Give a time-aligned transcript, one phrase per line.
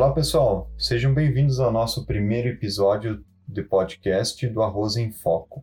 [0.00, 5.62] Olá pessoal, sejam bem-vindos ao nosso primeiro episódio de podcast do Arroz em Foco.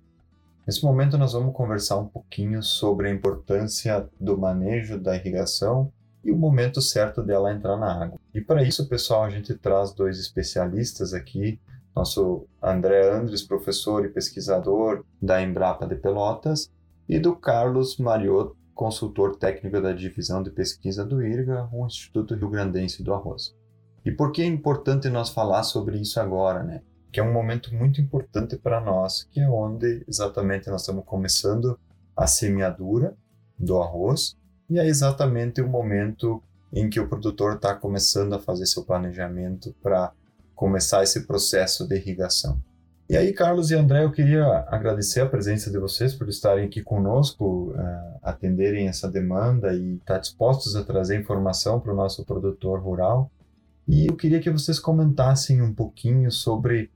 [0.63, 5.92] Nesse momento nós vamos conversar um pouquinho sobre a importância do manejo da irrigação
[6.23, 8.19] e o momento certo dela entrar na água.
[8.31, 11.60] E para isso, pessoal, a gente traz dois especialistas aqui,
[11.96, 16.70] nosso André Andres, professor e pesquisador da Embrapa de Pelotas,
[17.09, 22.52] e do Carlos Mariotto, consultor técnico da divisão de pesquisa do IRGA, o Instituto Rio
[22.52, 23.58] Grandense do Arroz.
[24.08, 26.82] E por que é importante nós falar sobre isso agora, né?
[27.12, 31.78] Que é um momento muito importante para nós, que é onde exatamente nós estamos começando
[32.16, 33.14] a semeadura
[33.60, 34.38] do arroz
[34.70, 39.76] e é exatamente o momento em que o produtor está começando a fazer seu planejamento
[39.84, 40.14] para
[40.55, 42.58] começar esse processo de irrigação.
[43.10, 46.82] E aí, Carlos e André, eu queria agradecer a presença de vocês por estarem aqui
[46.82, 52.24] conosco, uh, atenderem essa demanda e estar tá dispostos a trazer informação para o nosso
[52.24, 53.30] produtor rural.
[53.88, 56.91] E eu queria que vocês comentassem um pouquinho sobre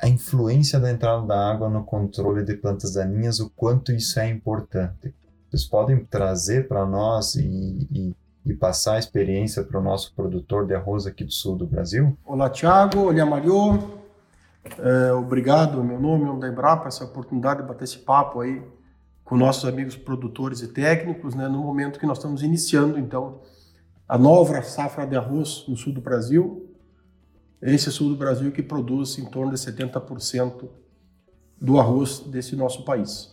[0.00, 4.28] a influência da entrada da água no controle de plantas daninhas, o quanto isso é
[4.28, 5.14] importante.
[5.48, 10.66] Vocês podem trazer para nós e, e, e, passar a experiência para o nosso produtor
[10.66, 12.16] de arroz aqui do sul do Brasil?
[12.26, 13.08] Olá, Tiago.
[13.08, 14.02] Olá, Mario.
[14.78, 18.62] É, obrigado, meu nome é André Embrapa, essa oportunidade de bater esse papo aí
[19.24, 23.40] com nossos amigos produtores e técnicos, né, no momento que nós estamos iniciando, então,
[24.08, 26.68] a nova safra de arroz no sul do Brasil.
[27.60, 30.68] Esse sul do Brasil que produz em torno de 70%
[31.60, 33.32] do arroz desse nosso país.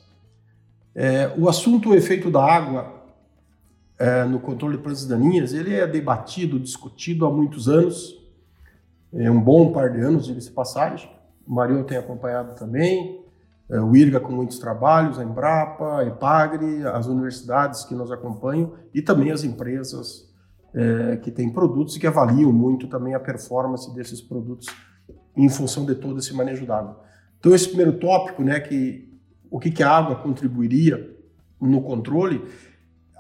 [0.93, 2.99] É, o assunto o efeito da água
[3.97, 8.17] é, no controle de plantas daninhas, ele é debatido, discutido há muitos anos,
[9.11, 11.09] é um bom par de anos, diga-se passagem.
[11.45, 13.25] O Mario tem acompanhado também,
[13.69, 18.73] é, o IRGA com muitos trabalhos, a Embrapa, a EPAGRE, as universidades que nos acompanham
[18.93, 20.28] e também as empresas
[20.73, 24.67] é, que têm produtos e que avaliam muito também a performance desses produtos
[25.35, 27.01] em função de todo esse manejo d'água.
[27.39, 29.09] Então, esse primeiro tópico, né, que
[29.49, 31.17] o que, que a água contribuiria
[31.59, 32.45] no controle,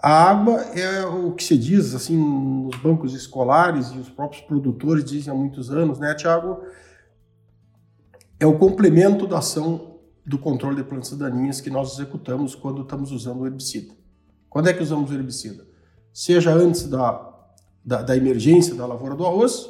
[0.01, 5.03] a água é o que se diz assim nos bancos escolares e os próprios produtores
[5.03, 6.61] dizem há muitos anos, né, Tiago?
[8.39, 13.11] É o complemento da ação do controle de plantas daninhas que nós executamos quando estamos
[13.11, 13.93] usando o herbicida.
[14.49, 15.67] Quando é que usamos o herbicida?
[16.13, 17.28] Seja antes da
[17.83, 19.69] da, da emergência da lavoura do arroz,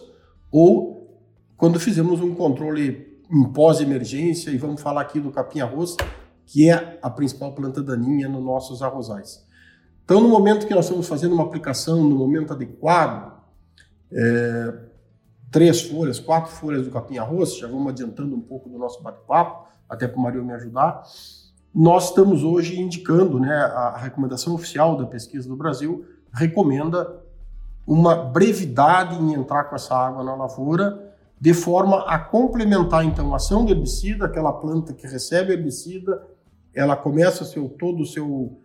[0.52, 1.20] ou
[1.56, 5.96] quando fizemos um controle em pós-emergência, e vamos falar aqui do capim-arroz,
[6.46, 9.46] que é a principal planta daninha nos nossos arrozais.
[10.04, 13.40] Então, no momento que nós estamos fazendo uma aplicação, no momento adequado,
[14.12, 14.80] é,
[15.52, 20.08] três folhas, quatro folhas do capim-arroz, já vamos adiantando um pouco do nosso bate-papo, até
[20.08, 21.04] para o Mario me ajudar,
[21.74, 27.19] nós estamos hoje indicando, né, a recomendação oficial da pesquisa do Brasil recomenda
[27.90, 31.12] uma brevidade em entrar com essa água na lavoura,
[31.42, 36.22] de forma a complementar então a ação do herbicida, aquela planta que recebe herbicida,
[36.72, 38.60] ela começa seu, todo o seu,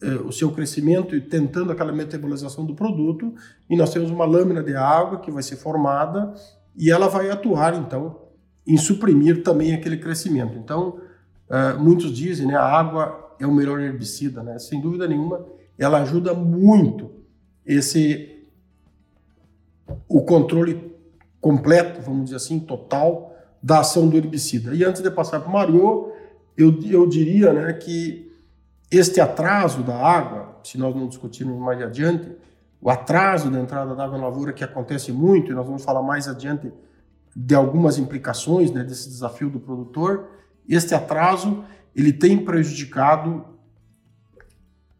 [0.00, 3.34] eh, o seu crescimento e tentando aquela metabolização do produto,
[3.68, 6.32] e nós temos uma lâmina de água que vai ser formada
[6.76, 8.28] e ela vai atuar então
[8.64, 10.56] em suprimir também aquele crescimento.
[10.56, 11.00] Então,
[11.50, 14.56] eh, muitos dizem, né, a água é o melhor herbicida, né?
[14.60, 15.44] Sem dúvida nenhuma,
[15.76, 17.10] ela ajuda muito
[17.66, 18.37] esse
[20.08, 20.94] o controle
[21.40, 24.74] completo, vamos dizer assim, total, da ação do herbicida.
[24.74, 26.12] E antes de passar para o Mario,
[26.56, 28.30] eu, eu diria né, que
[28.90, 32.30] este atraso da água, se nós não discutirmos mais adiante,
[32.80, 36.02] o atraso da entrada da água na lavoura, que acontece muito, e nós vamos falar
[36.02, 36.72] mais adiante
[37.34, 40.28] de algumas implicações né, desse desafio do produtor,
[40.68, 43.44] este atraso ele tem prejudicado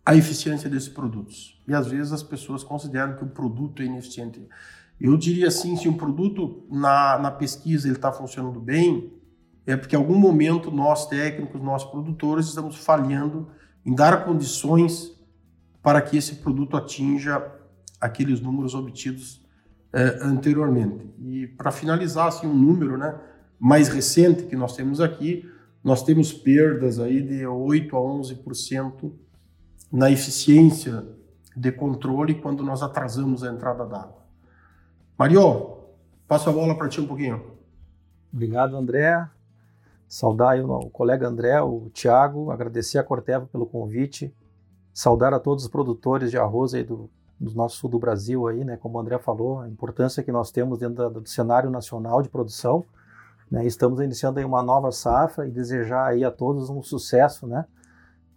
[0.05, 1.63] a eficiência desses produtos.
[1.69, 4.41] E às vezes as pessoas consideram que o produto é ineficiente.
[5.01, 9.13] Eu diria assim, se um produto na, na pesquisa ele está funcionando bem,
[9.67, 13.49] é porque em algum momento nós técnicos, nós produtores estamos falhando
[13.85, 15.13] em dar condições
[15.83, 17.43] para que esse produto atinja
[18.01, 19.45] aqueles números obtidos
[19.93, 21.11] é, anteriormente.
[21.19, 23.19] E para finalizar, assim, um número né,
[23.59, 25.49] mais recente que nós temos aqui,
[25.83, 29.13] nós temos perdas aí de 8 a 11%
[29.91, 31.07] na eficiência
[31.57, 34.28] de controle quando nós atrasamos a entrada d'água.
[35.19, 35.79] Mario,
[36.29, 37.43] passo a bola para ti um pouquinho.
[38.33, 39.29] Obrigado, André.
[40.07, 44.33] Saudar o colega André, o Tiago, agradecer a Corteva pelo convite,
[44.95, 48.65] saudar a todos os produtores de arroz aí do, do nosso sul do Brasil aí,
[48.65, 48.77] né?
[48.77, 52.85] Como o André falou, a importância que nós temos dentro do cenário nacional de produção.
[53.51, 53.67] Né?
[53.67, 57.67] Estamos iniciando aí uma nova safra e desejar aí a todos um sucesso, né?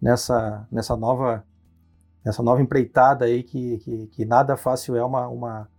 [0.01, 1.43] Nessa, nessa nova
[2.25, 5.69] nessa nova empreitada aí que, que, que nada fácil é uma, uma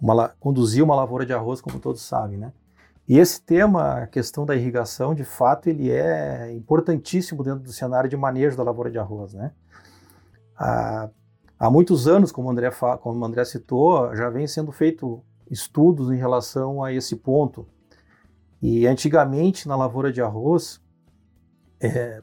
[0.00, 2.52] uma, conduzir uma lavoura de arroz, como todos sabem, né?
[3.08, 8.08] E esse tema, a questão da irrigação, de fato, ele é importantíssimo dentro do cenário
[8.08, 9.52] de manejo da lavoura de arroz, né?
[10.54, 11.08] Há,
[11.58, 16.10] há muitos anos, como o, André, como o André citou, já vem sendo feito estudos
[16.10, 17.66] em relação a esse ponto.
[18.60, 20.80] E antigamente, na lavoura de arroz,
[21.80, 22.22] é,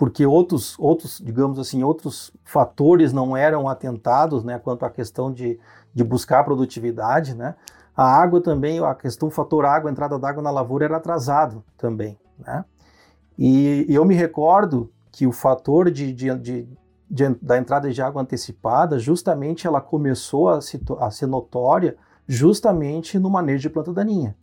[0.00, 5.60] porque outros, outros, digamos assim, outros fatores não eram atentados, né, quanto à questão de,
[5.92, 7.54] de buscar produtividade, né,
[7.94, 11.62] a água também, a questão do fator água, a entrada d'água na lavoura era atrasado
[11.76, 12.64] também, né,
[13.36, 16.68] e, e eu me recordo que o fator de, de, de,
[17.10, 21.94] de, da entrada de água antecipada, justamente ela começou a, se, a ser notória
[22.26, 24.34] justamente no manejo de planta daninha,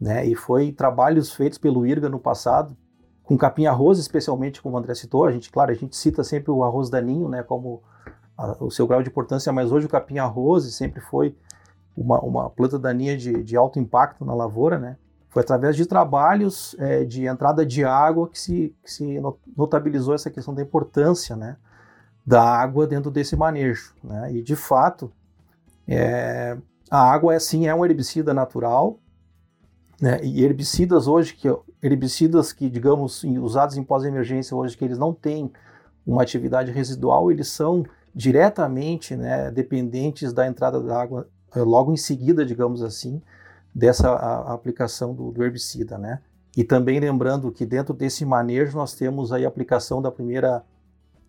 [0.00, 2.76] né, e foi trabalhos feitos pelo IRGA no passado,
[3.24, 6.50] com capim arroz, especialmente como o André citou, a gente, claro, a gente cita sempre
[6.50, 7.82] o arroz daninho, né, como
[8.36, 11.34] a, o seu grau de importância, mas hoje o capim arroz sempre foi
[11.96, 14.98] uma, uma planta daninha de, de, alto impacto na lavoura, né,
[15.30, 19.20] foi através de trabalhos é, de entrada de água que se, que se
[19.56, 21.56] notabilizou essa questão da importância, né,
[22.26, 25.10] da água dentro desse manejo, né, e de fato,
[25.88, 26.58] é,
[26.90, 28.98] a água é sim é um herbicida natural,
[30.00, 31.48] né, e herbicidas hoje que
[31.82, 35.52] herbicidas que, digamos, usados em pós-emergência hoje, que eles não têm
[36.06, 41.96] uma atividade residual, eles são diretamente né, dependentes da entrada da água eh, logo em
[41.96, 43.20] seguida, digamos assim,
[43.74, 46.20] dessa a, a aplicação do, do, herbicida, né?
[46.56, 50.64] E também lembrando que dentro desse manejo nós temos aí a aplicação da primeira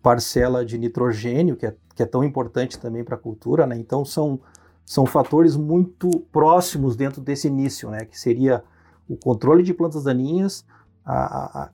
[0.00, 3.76] parcela de nitrogênio, que é, que é tão importante também para a cultura, né?
[3.76, 4.38] Então são,
[4.86, 8.04] são fatores muito próximos dentro desse início, né?
[8.04, 8.62] Que seria
[9.08, 10.64] o controle de plantas daninhas,
[11.04, 11.70] a, a,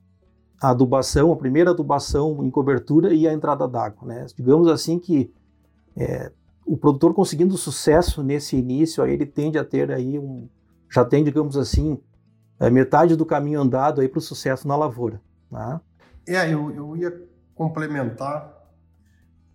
[0.61, 4.09] a adubação, a primeira adubação em cobertura e a entrada d'água.
[4.09, 4.27] Né?
[4.35, 5.33] Digamos assim que
[5.97, 6.33] é,
[6.65, 10.49] o produtor conseguindo sucesso nesse início, aí ele tende a ter aí um,
[10.91, 11.99] já tem, digamos assim,
[12.59, 15.21] é, metade do caminho andado aí para o sucesso na lavoura.
[15.51, 15.81] Né?
[16.27, 18.63] É, eu, eu ia complementar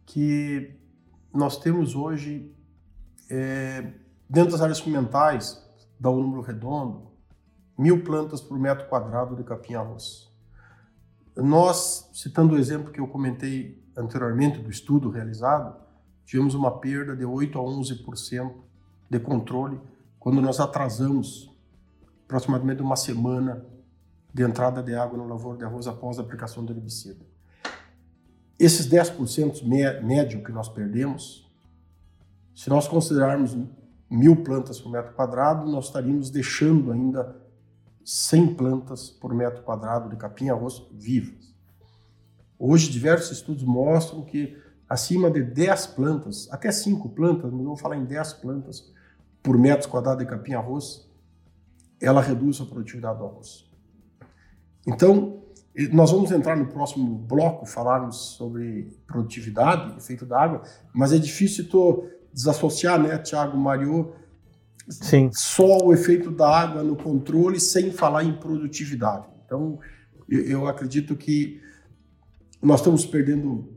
[0.05, 0.75] que
[1.33, 2.53] nós temos hoje,
[3.29, 3.93] é,
[4.29, 5.63] dentro das áreas experimentais,
[5.99, 7.11] dá um número redondo,
[7.77, 10.27] mil plantas por metro quadrado de capim-arroz.
[11.35, 15.75] Nós, citando o exemplo que eu comentei anteriormente do estudo realizado,
[16.25, 18.53] tivemos uma perda de 8 a 11%
[19.09, 19.79] de controle
[20.19, 21.55] quando nós atrasamos
[22.25, 23.65] aproximadamente uma semana
[24.33, 27.25] de entrada de água no lavoura de arroz após a aplicação do herbicida.
[28.59, 29.63] Esses 10%
[30.03, 31.46] médio que nós perdemos,
[32.57, 33.55] se nós considerarmos
[34.09, 37.39] mil plantas por metro quadrado, nós estaríamos deixando ainda
[38.03, 41.53] 100 plantas por metro quadrado de capim-arroz vivas.
[42.57, 44.57] Hoje, diversos estudos mostram que
[44.89, 48.91] acima de 10 plantas, até 5 plantas, não vou falar em 10 plantas
[49.43, 51.07] por metro quadrado de capim-arroz,
[52.01, 53.69] ela reduz a produtividade do arroz.
[54.87, 55.43] Então,
[55.93, 61.69] nós vamos entrar no próximo bloco, falarmos sobre produtividade, efeito da água, mas é difícil
[61.69, 64.13] tu desassociar, né, Tiago Mario,
[64.87, 65.31] Sim.
[65.33, 69.25] só o efeito da água no controle sem falar em produtividade.
[69.43, 69.79] Então,
[70.29, 71.59] eu, eu acredito que
[72.61, 73.73] nós estamos perdendo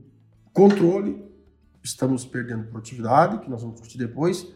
[0.52, 1.24] controle,
[1.82, 4.46] estamos perdendo produtividade, que nós vamos discutir depois,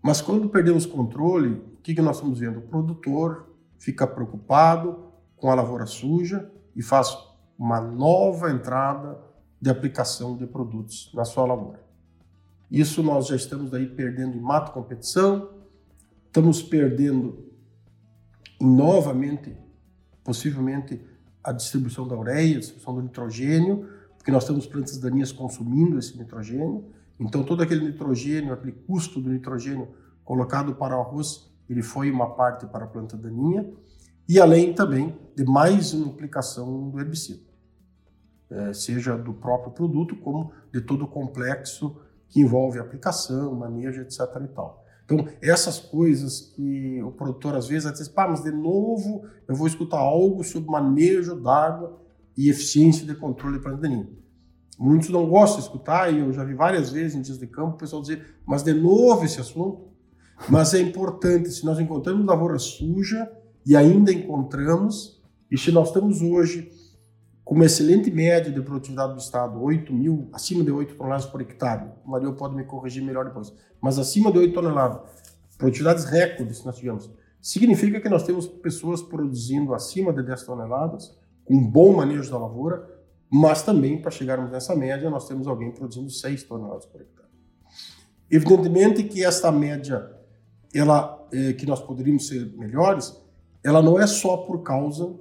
[0.00, 2.60] mas quando perdemos controle, o que, que nós estamos vendo?
[2.60, 7.18] O produtor fica preocupado com a lavoura suja e faz
[7.58, 9.18] uma nova entrada
[9.60, 11.89] de aplicação de produtos na sua lavoura.
[12.70, 15.50] Isso nós já estamos daí perdendo em mato competição,
[16.26, 17.50] estamos perdendo
[18.60, 19.56] novamente,
[20.22, 21.00] possivelmente,
[21.42, 26.16] a distribuição da ureia, a distribuição do nitrogênio, porque nós temos plantas daninhas consumindo esse
[26.16, 26.84] nitrogênio.
[27.18, 29.88] Então, todo aquele nitrogênio, aquele custo do nitrogênio
[30.24, 33.68] colocado para o arroz, ele foi uma parte para a planta daninha,
[34.28, 37.40] e além também de mais uma aplicação do herbicida,
[38.50, 41.96] é, seja do próprio produto, como de todo o complexo
[42.30, 44.20] que envolve aplicação, manejo, etc.
[44.44, 44.84] e tal.
[45.04, 49.66] Então, essas coisas que o produtor às vezes diz, pá, mas de novo eu vou
[49.66, 52.00] escutar algo sobre manejo d'água
[52.36, 54.08] e eficiência de controle de planta daninha.
[54.78, 57.74] Muitos não gostam de escutar, e eu já vi várias vezes em dias de campo
[57.74, 59.90] o pessoal dizer, mas de novo esse assunto.
[60.48, 63.30] Mas é importante, se nós encontramos lavoura suja,
[63.66, 65.20] e ainda encontramos,
[65.50, 66.70] e se nós estamos hoje
[67.50, 71.40] com uma excelente média de produtividade do Estado, 8 mil, acima de 8 toneladas por
[71.40, 71.90] hectare.
[72.04, 73.52] O Mario pode me corrigir melhor depois.
[73.80, 75.00] Mas acima de 8 toneladas,
[75.58, 77.10] produtividades recordes que nós tivemos,
[77.42, 82.88] significa que nós temos pessoas produzindo acima de 10 toneladas, com bom manejo da lavoura,
[83.28, 87.30] mas também, para chegarmos nessa média, nós temos alguém produzindo 6 toneladas por hectare.
[88.30, 90.08] Evidentemente que esta média
[90.72, 93.20] ela é, que nós poderíamos ser melhores,
[93.64, 95.18] ela não é só por causa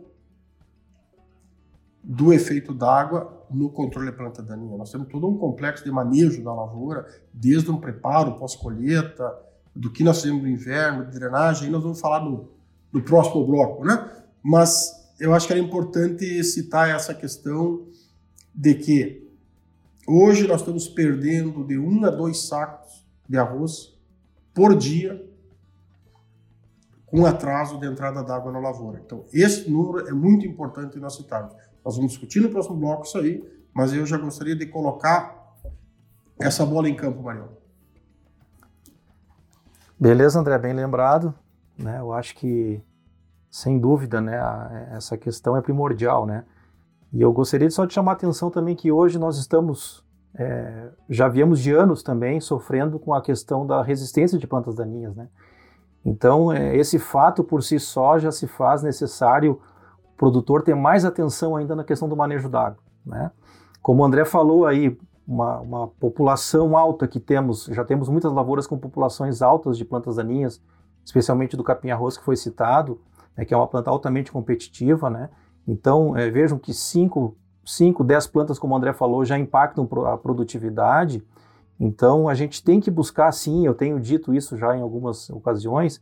[2.11, 4.75] do efeito d'água no controle da planta daninha.
[4.75, 9.31] Nós temos todo um complexo de manejo da lavoura, desde um preparo pós-colheita,
[9.75, 12.49] do que nós fazemos no inverno, de drenagem, aí nós vamos falar no,
[12.91, 14.11] no próximo bloco, né?
[14.41, 17.85] Mas eu acho que era importante citar essa questão
[18.55, 19.31] de que
[20.07, 23.95] hoje nós estamos perdendo de um a dois sacos de arroz
[24.51, 25.23] por dia
[27.05, 28.99] com atraso de entrada d'água na lavoura.
[29.05, 31.53] Então, esse número é muito importante nós citarmos.
[31.83, 33.43] Nós vamos discutir no próximo bloco isso aí,
[33.73, 35.55] mas eu já gostaria de colocar
[36.39, 37.49] essa bola em campo, Marião.
[39.99, 41.33] Beleza, André, bem lembrado.
[41.77, 41.99] Né?
[41.99, 42.81] Eu acho que,
[43.49, 44.39] sem dúvida, né,
[44.95, 46.25] essa questão é primordial.
[46.25, 46.45] Né?
[47.11, 50.05] E eu gostaria só de chamar a atenção também que hoje nós estamos,
[50.35, 55.15] é, já viemos de anos também, sofrendo com a questão da resistência de plantas daninhas.
[55.15, 55.27] Né?
[56.05, 59.59] Então, é, esse fato por si só já se faz necessário
[60.19, 62.83] produtor ter mais atenção ainda na questão do manejo d'água.
[63.05, 63.31] Né?
[63.81, 64.95] Como o André falou aí,
[65.25, 70.17] uma, uma, população alta que temos, já temos muitas lavouras com populações altas de plantas
[70.17, 70.61] daninhas,
[71.05, 72.99] especialmente do capim-arroz que foi citado,
[73.37, 75.29] né, que é uma planta altamente competitiva, né?
[75.65, 80.17] Então, é, vejam que 5, 5, 10 plantas, como o André falou, já impactam a
[80.17, 81.23] produtividade.
[81.79, 86.01] Então, a gente tem que buscar, sim, eu tenho dito isso já em algumas ocasiões,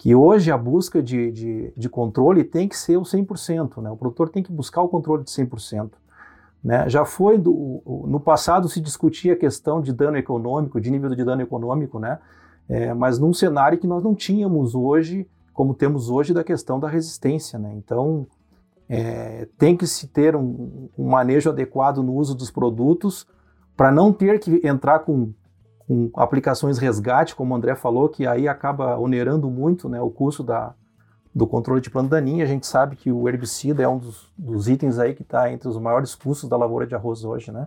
[0.00, 3.90] que hoje a busca de, de, de controle tem que ser o 100%, né?
[3.90, 5.90] O produtor tem que buscar o controle de 100%.
[6.64, 6.88] Né?
[6.88, 11.22] Já foi, do, no passado se discutia a questão de dano econômico, de nível de
[11.22, 12.18] dano econômico, né?
[12.66, 16.88] É, mas num cenário que nós não tínhamos hoje, como temos hoje, da questão da
[16.88, 17.58] resistência.
[17.58, 17.74] Né?
[17.76, 18.26] Então,
[18.88, 23.26] é, tem que se ter um, um, manejo adequado no uso dos produtos
[23.76, 25.34] para não ter que entrar com,
[25.90, 30.44] com, aplicações resgate, como o André falou, que aí acaba onerando muito né, o custo
[30.44, 30.72] da,
[31.34, 32.44] do controle de planta daninha.
[32.44, 35.68] A gente sabe que o herbicida é um dos, dos itens aí que está entre
[35.68, 37.66] os maiores custos da lavoura de arroz hoje, né?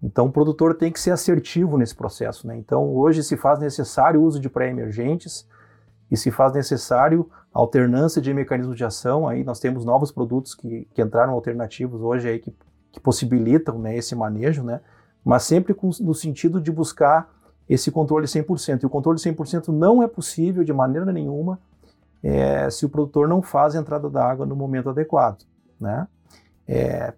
[0.00, 2.56] Então o produtor tem que ser assertivo nesse processo, né?
[2.56, 5.44] Então hoje se faz necessário o uso de pré-emergentes,
[6.08, 9.28] e se faz necessário alternância de mecanismos de ação.
[9.28, 12.52] Aí nós temos novos produtos que, que entraram alternativos hoje aí que,
[12.92, 14.80] que possibilitam né, esse manejo, né?
[15.24, 17.39] mas sempre com, no sentido de buscar
[17.70, 18.82] esse controle 100%.
[18.82, 21.56] E o controle 100% não é possível de maneira nenhuma
[22.20, 25.44] é, se o produtor não faz a entrada da água no momento adequado.
[25.80, 26.08] Né?
[26.66, 27.14] É,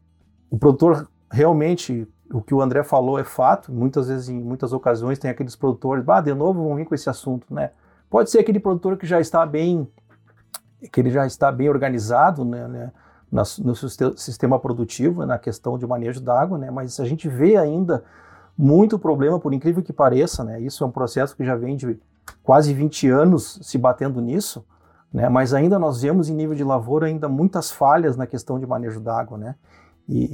[0.50, 5.18] o produtor realmente, o que o André falou é fato, muitas vezes, em muitas ocasiões,
[5.18, 7.71] tem aqueles produtores, bah, de novo vão vir com esse assunto, né?
[8.11, 9.88] Pode ser aquele produtor que já está bem,
[10.92, 12.92] que ele já está bem organizado, né, né
[13.64, 16.71] no sistema produtivo, na questão de manejo d'água, né?
[16.71, 18.04] Mas a gente vê ainda
[18.56, 20.61] muito problema, por incrível que pareça, né?
[20.61, 21.99] Isso é um processo que já vem de
[22.42, 24.64] quase 20 anos se batendo nisso,
[25.12, 25.28] né?
[25.28, 29.00] Mas ainda nós vemos em nível de lavoura ainda muitas falhas na questão de manejo
[29.00, 29.54] d'água, né?
[30.09, 30.25] E,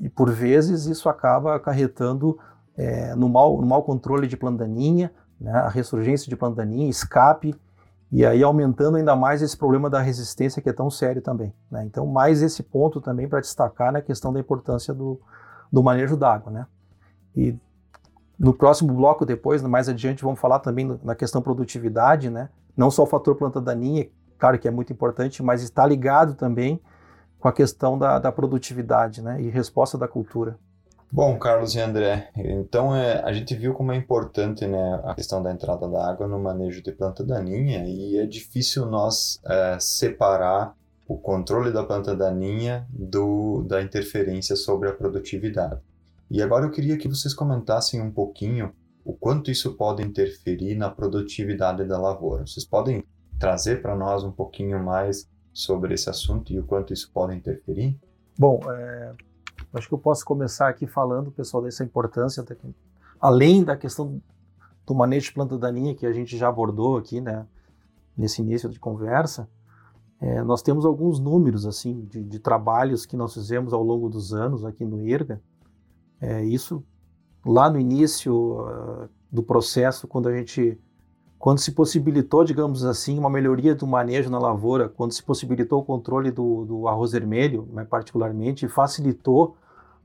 [0.00, 2.38] e, e, por vezes isso acaba acarretando
[2.76, 7.54] é, no, mau, no mau controle de plandaninha, né, a ressurgência de planta daninha, escape,
[8.10, 11.52] e aí aumentando ainda mais esse problema da resistência que é tão sério também.
[11.70, 11.84] Né?
[11.84, 15.20] Então, mais esse ponto também para destacar na questão da importância do,
[15.70, 16.50] do manejo d'água.
[16.50, 16.66] Né?
[17.36, 17.56] E
[18.38, 22.48] no próximo bloco, depois, mais adiante, vamos falar também na questão produtividade, né?
[22.76, 24.08] não só o fator planta daninha,
[24.38, 26.80] claro que é muito importante, mas está ligado também
[27.40, 29.40] com a questão da, da produtividade né?
[29.40, 30.56] e resposta da cultura.
[31.10, 35.42] Bom, Carlos e André, então é, a gente viu como é importante né, a questão
[35.42, 40.74] da entrada da água no manejo de planta daninha e é difícil nós é, separar
[41.08, 45.80] o controle da planta daninha do, da interferência sobre a produtividade.
[46.30, 48.72] E agora eu queria que vocês comentassem um pouquinho
[49.04, 52.46] o quanto isso pode interferir na produtividade da lavoura.
[52.46, 53.02] Vocês podem
[53.38, 57.98] trazer para nós um pouquinho mais sobre esse assunto e o quanto isso pode interferir?
[58.38, 59.14] Bom, é,
[59.72, 62.44] Acho que eu posso começar aqui falando, pessoal, dessa importância,
[63.20, 64.20] além da questão
[64.86, 67.46] do manejo de planta daninha que a gente já abordou aqui, né,
[68.16, 69.48] nesse início de conversa,
[70.20, 74.32] é, nós temos alguns números assim de, de, trabalhos que nós fizemos ao longo dos
[74.32, 75.40] anos aqui no IRGA.
[76.20, 76.84] É, isso
[77.44, 80.78] lá no início uh, do processo, quando a gente
[81.38, 85.84] quando se possibilitou, digamos assim, uma melhoria do manejo na lavoura, quando se possibilitou o
[85.84, 89.56] controle do, do arroz vermelho, né, particularmente, facilitou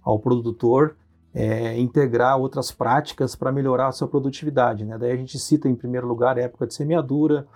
[0.03, 0.95] ao produtor
[1.33, 4.85] é, integrar outras práticas para melhorar a sua produtividade.
[4.85, 4.95] Né?
[4.97, 7.47] Daí a gente cita, em primeiro lugar, a época de semeadura,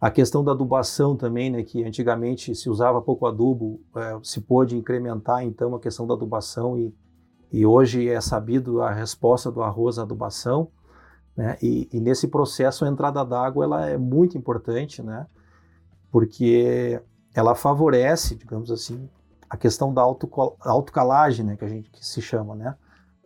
[0.00, 4.78] a questão da adubação também, né, que antigamente se usava pouco adubo, é, se pôde
[4.78, 6.94] incrementar então a questão da adubação e,
[7.52, 10.68] e hoje é sabido a resposta do arroz à adubação.
[11.36, 11.56] Né?
[11.60, 15.26] E, e, nesse processo a entrada d'água ela é muito importante, né?
[16.10, 17.00] porque
[17.34, 19.08] ela favorece, digamos assim,
[19.48, 20.28] a questão da auto,
[20.60, 21.56] autocalagem, né?
[21.56, 22.54] que a gente que se chama.
[22.54, 22.74] Né?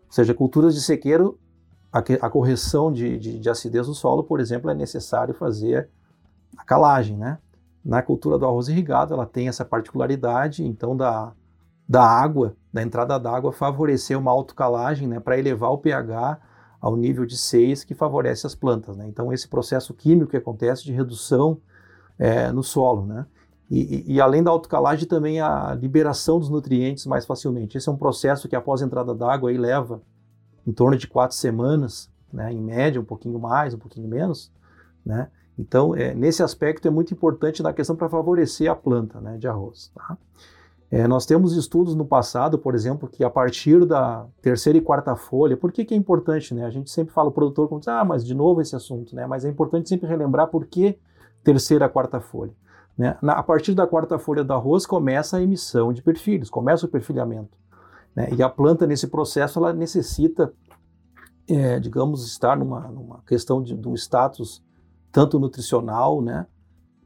[0.06, 1.38] Ou seja, culturas de sequeiro,
[1.92, 5.88] a, a correção de, de, de acidez do solo, por exemplo, é necessário fazer
[6.56, 7.16] a calagem.
[7.16, 7.38] Né?
[7.84, 11.32] Na cultura do arroz irrigado, ela tem essa particularidade, então, da,
[11.88, 16.40] da água, da entrada d'água, favorecer uma autocalagem né, para elevar o pH
[16.80, 18.96] ao nível de 6, que favorece as plantas.
[18.96, 19.06] Né?
[19.06, 21.60] Então, esse processo químico que acontece de redução
[22.18, 23.06] é, no solo.
[23.06, 23.26] Né?
[23.70, 23.78] E,
[24.10, 27.78] e, e, além da autocalagem, também a liberação dos nutrientes mais facilmente.
[27.78, 30.02] Esse é um processo que, após a entrada d'água, leva
[30.66, 32.52] em torno de quatro semanas, né?
[32.52, 34.50] em média, um pouquinho mais, um pouquinho menos.
[35.06, 35.28] Né?
[35.56, 39.46] Então, é, nesse aspecto, é muito importante na questão para favorecer a planta né, de
[39.46, 39.92] arroz.
[39.94, 40.18] Tá?
[40.94, 45.16] É, nós temos estudos no passado, por exemplo, que a partir da terceira e quarta
[45.16, 46.54] folha, por que, que é importante?
[46.54, 46.64] Né?
[46.64, 49.26] A gente sempre fala, o produtor como diz, ah, mas de novo esse assunto, né?
[49.26, 50.96] mas é importante sempre relembrar por que
[51.42, 52.52] terceira e quarta folha.
[52.96, 53.18] Né?
[53.20, 56.88] Na, a partir da quarta folha do arroz começa a emissão de perfilhos, começa o
[56.88, 57.58] perfilhamento.
[58.14, 58.28] Né?
[58.38, 60.52] E a planta, nesse processo, ela necessita,
[61.48, 64.62] é, digamos, estar numa, numa questão de, de um status
[65.10, 66.46] tanto nutricional, né,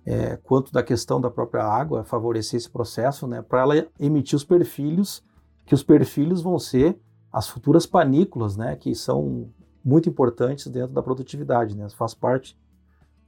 [0.09, 4.43] é, quanto da questão da própria água, favorecer esse processo, né, para ela emitir os
[4.43, 5.23] perfilhos,
[5.67, 6.99] que os perfilhos vão ser
[7.31, 9.51] as futuras panículas, né, que são
[9.85, 12.59] muito importantes dentro da produtividade, né, faz parte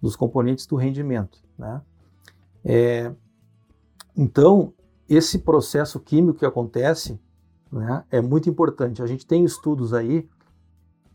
[0.00, 1.82] dos componentes do rendimento, né.
[2.64, 3.12] É,
[4.16, 4.72] então,
[5.06, 7.20] esse processo químico que acontece
[7.70, 9.02] né, é muito importante.
[9.02, 10.26] A gente tem estudos aí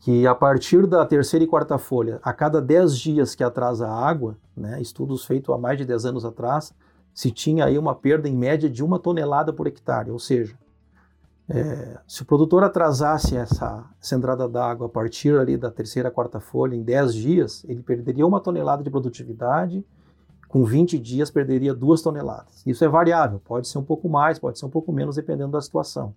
[0.00, 4.08] que a partir da terceira e quarta folha, a cada 10 dias que atrasa a
[4.08, 6.72] água, né, estudos feitos há mais de 10 anos atrás,
[7.14, 10.56] se tinha aí uma perda em média de uma tonelada por hectare, ou seja,
[11.48, 16.40] é, se o produtor atrasasse essa, essa entrada d'água a partir ali da terceira, quarta
[16.40, 19.84] folha em 10 dias, ele perderia uma tonelada de produtividade,
[20.48, 22.62] com 20 dias perderia duas toneladas.
[22.66, 25.60] Isso é variável, pode ser um pouco mais, pode ser um pouco menos, dependendo da
[25.60, 26.14] situação.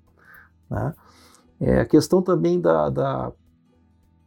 [0.69, 0.93] Né?
[1.59, 3.31] É, a questão também da, da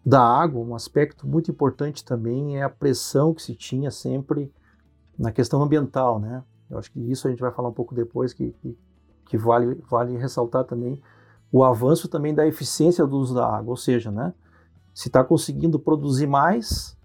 [0.05, 4.53] da água, um aspecto muito importante também é a pressão que se tinha sempre
[5.19, 6.43] na questão ambiental, né?
[6.69, 8.77] Eu acho que isso a gente vai falar um pouco depois, que, que,
[9.27, 11.01] que vale, vale ressaltar também
[11.53, 14.33] o avanço também da eficiência do uso da água, ou seja, né?
[14.93, 16.97] Se está conseguindo produzir mais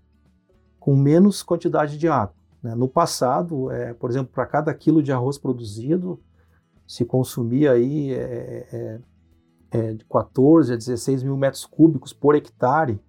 [0.79, 2.33] com menos quantidade de água.
[2.63, 2.73] Né?
[2.73, 6.19] No passado, é, por exemplo, para cada quilo de arroz produzido,
[6.87, 8.99] se consumia aí é, é,
[9.71, 12.99] é, de 14 a 16 mil metros cúbicos por hectare,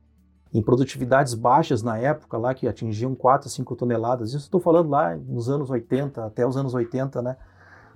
[0.53, 4.31] em produtividades baixas na época, lá que atingiam 4 a 5 toneladas.
[4.31, 7.37] Isso estou falando lá nos anos 80, até os anos 80, né?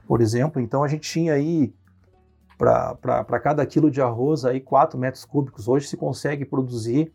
[0.07, 1.75] Por exemplo, então a gente tinha aí
[2.59, 5.66] para cada quilo de arroz aí 4 metros cúbicos.
[5.66, 7.12] Hoje se consegue produzir,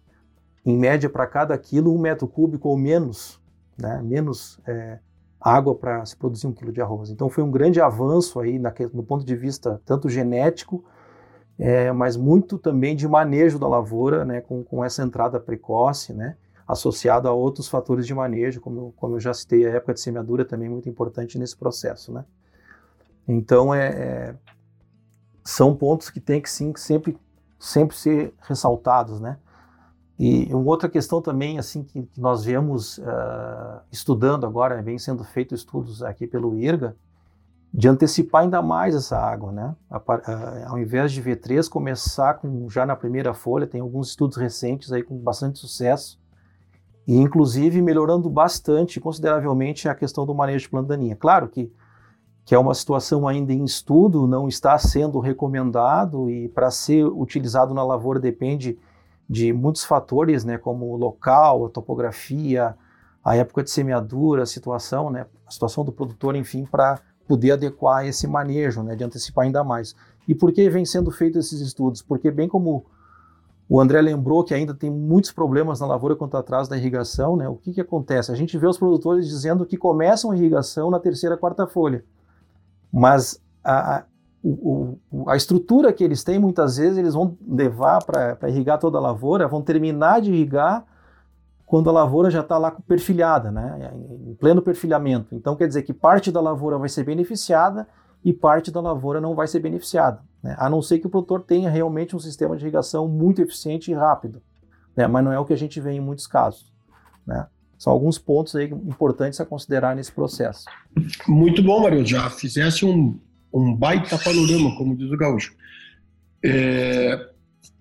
[0.65, 3.39] em média, para cada quilo, um metro cúbico ou menos,
[3.77, 4.01] né?
[4.03, 4.99] menos é,
[5.39, 7.09] água para se produzir um quilo de arroz.
[7.09, 10.83] Então foi um grande avanço aí na, no ponto de vista tanto genético
[11.59, 16.37] é, mas muito também de manejo da lavoura, né, com, com essa entrada precoce, né,
[16.67, 20.45] associado a outros fatores de manejo, como, como eu já citei, a época de semeadura
[20.45, 22.25] também é muito importante nesse processo, né.
[23.27, 24.35] Então, é, é
[25.43, 27.17] são pontos que tem que sim sempre,
[27.57, 29.37] sempre ser ressaltados, né.
[30.19, 35.53] E uma outra questão também, assim, que, nós vemos uh, estudando agora, vem sendo feito
[35.53, 36.97] estudos aqui pelo IRGA,
[37.73, 39.75] de antecipar ainda mais essa água, né?
[40.67, 45.03] Ao invés de V3 começar com já na primeira folha, tem alguns estudos recentes aí
[45.03, 46.19] com bastante sucesso
[47.07, 51.15] e inclusive melhorando bastante, consideravelmente a questão do manejo de planta daninha.
[51.15, 51.71] Claro que
[52.47, 57.73] que é uma situação ainda em estudo, não está sendo recomendado e para ser utilizado
[57.73, 58.79] na lavoura depende
[59.29, 62.73] de muitos fatores, né, como o local, a topografia,
[63.21, 68.05] a época de semeadura, a situação, né, a situação do produtor, enfim, para poder adequar
[68.05, 69.95] esse manejo, né, de antecipar ainda mais.
[70.27, 72.01] E por que vem sendo feitos esses estudos?
[72.01, 72.85] Porque bem como
[73.69, 77.49] o André lembrou que ainda tem muitos problemas na lavoura quanto atrás da irrigação, né?
[77.49, 78.31] O que, que acontece?
[78.31, 82.03] A gente vê os produtores dizendo que começam a irrigação na terceira, quarta folha,
[82.91, 84.03] mas a, a,
[84.41, 89.01] o, a estrutura que eles têm, muitas vezes, eles vão levar para irrigar toda a
[89.01, 90.85] lavoura, vão terminar de irrigar
[91.67, 93.91] quando a lavoura já está lá perfilhada, né,
[94.25, 95.35] em pleno perfilhamento.
[95.35, 97.85] Então quer dizer que parte da lavoura vai ser beneficiada
[98.23, 101.43] e parte da lavoura não vai ser beneficiada, né, a não ser que o produtor
[101.43, 104.41] tenha realmente um sistema de irrigação muito eficiente e rápido,
[104.95, 106.71] né, mas não é o que a gente vê em muitos casos.
[107.25, 107.45] Né.
[107.77, 110.65] São alguns pontos aí importantes a considerar nesse processo.
[111.27, 112.03] Muito bom, Mario.
[112.03, 113.19] Já fizesse um,
[113.53, 115.53] um baita panorama, como diz o gaúcho.
[116.43, 117.29] É,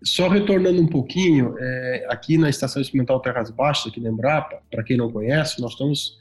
[0.03, 4.83] só retornando um pouquinho, é, aqui na Estação Experimental Terras Baixas, aqui na Embrapa, para
[4.83, 6.19] quem não conhece, nós estamos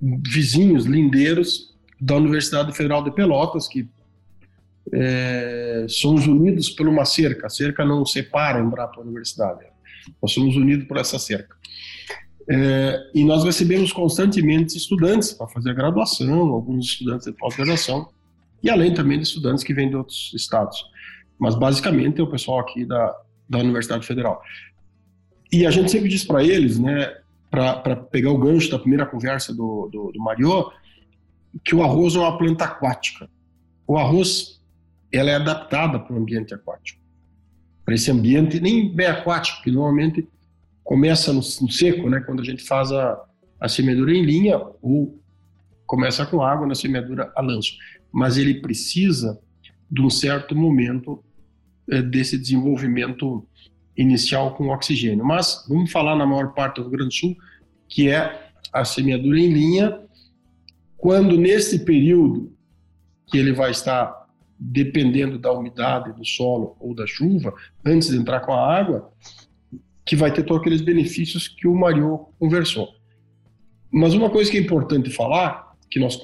[0.00, 3.88] vizinhos, lindeiros da Universidade Federal de Pelotas, que
[4.92, 7.46] é, somos unidos por uma cerca.
[7.46, 9.64] A cerca não separa Embrapa da universidade.
[10.22, 11.56] Nós somos unidos por essa cerca.
[12.48, 18.08] É, e nós recebemos constantemente estudantes para fazer a graduação, alguns estudantes de pós-graduação,
[18.62, 20.84] e além também de estudantes que vêm de outros estados.
[21.38, 23.14] Mas basicamente é o pessoal aqui da,
[23.48, 24.42] da Universidade Federal.
[25.52, 27.14] E a gente sempre diz para eles, né,
[27.50, 30.70] para pegar o gancho da primeira conversa do, do, do Mario,
[31.64, 33.30] que o arroz é uma planta aquática.
[33.86, 34.60] O arroz
[35.12, 37.00] ela é adaptada para o ambiente aquático.
[37.84, 40.28] Para esse ambiente, nem bem aquático, que normalmente
[40.82, 43.24] começa no, no, seco, né, quando a gente faz a,
[43.60, 45.18] a semeadura em linha, ou
[45.86, 47.72] começa com água na semeadura a lanço.
[48.12, 49.40] Mas ele precisa
[49.90, 51.22] de um certo momento
[52.10, 53.46] desse desenvolvimento
[53.96, 55.24] inicial com oxigênio.
[55.24, 57.36] Mas vamos falar na maior parte do Rio Grande do Sul,
[57.88, 60.00] que é a semeadura em linha,
[60.96, 62.52] quando nesse período
[63.26, 64.26] que ele vai estar
[64.58, 69.12] dependendo da umidade do solo ou da chuva, antes de entrar com a água,
[70.04, 72.88] que vai ter todos aqueles benefícios que o Mario conversou.
[73.90, 76.18] Mas uma coisa que é importante falar, que nós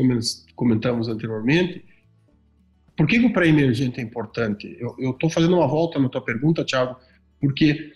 [0.55, 1.85] comentamos anteriormente,
[2.97, 4.77] por que, o pré-emergente é importante?
[4.99, 6.97] Eu estou fazendo uma volta na tua pergunta, Thiago,
[7.41, 7.93] porque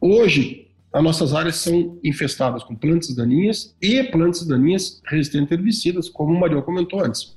[0.00, 6.08] hoje as nossas áreas são infestadas com plantas daninhas e plantas daninhas resistentes a herbicidas,
[6.08, 7.36] como o Mario comentou antes.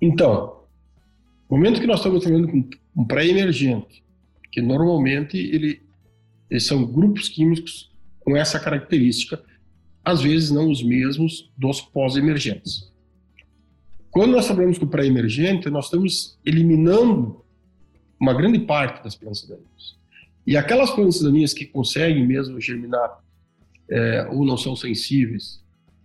[0.00, 0.60] Então,
[1.48, 4.04] no momento que nós estamos trabalhando com um pré-emergente,
[4.52, 5.82] que normalmente ele,
[6.50, 9.42] eles são grupos químicos com essa característica,
[10.04, 12.92] às vezes não os mesmos dos pós-emergentes.
[14.16, 17.44] Quando nós trabalhamos com pré-emergente, nós estamos eliminando
[18.18, 19.94] uma grande parte das plantas daninhas.
[20.46, 23.20] E aquelas plantas daninhas que conseguem mesmo germinar
[23.90, 25.62] é, ou não são sensíveis,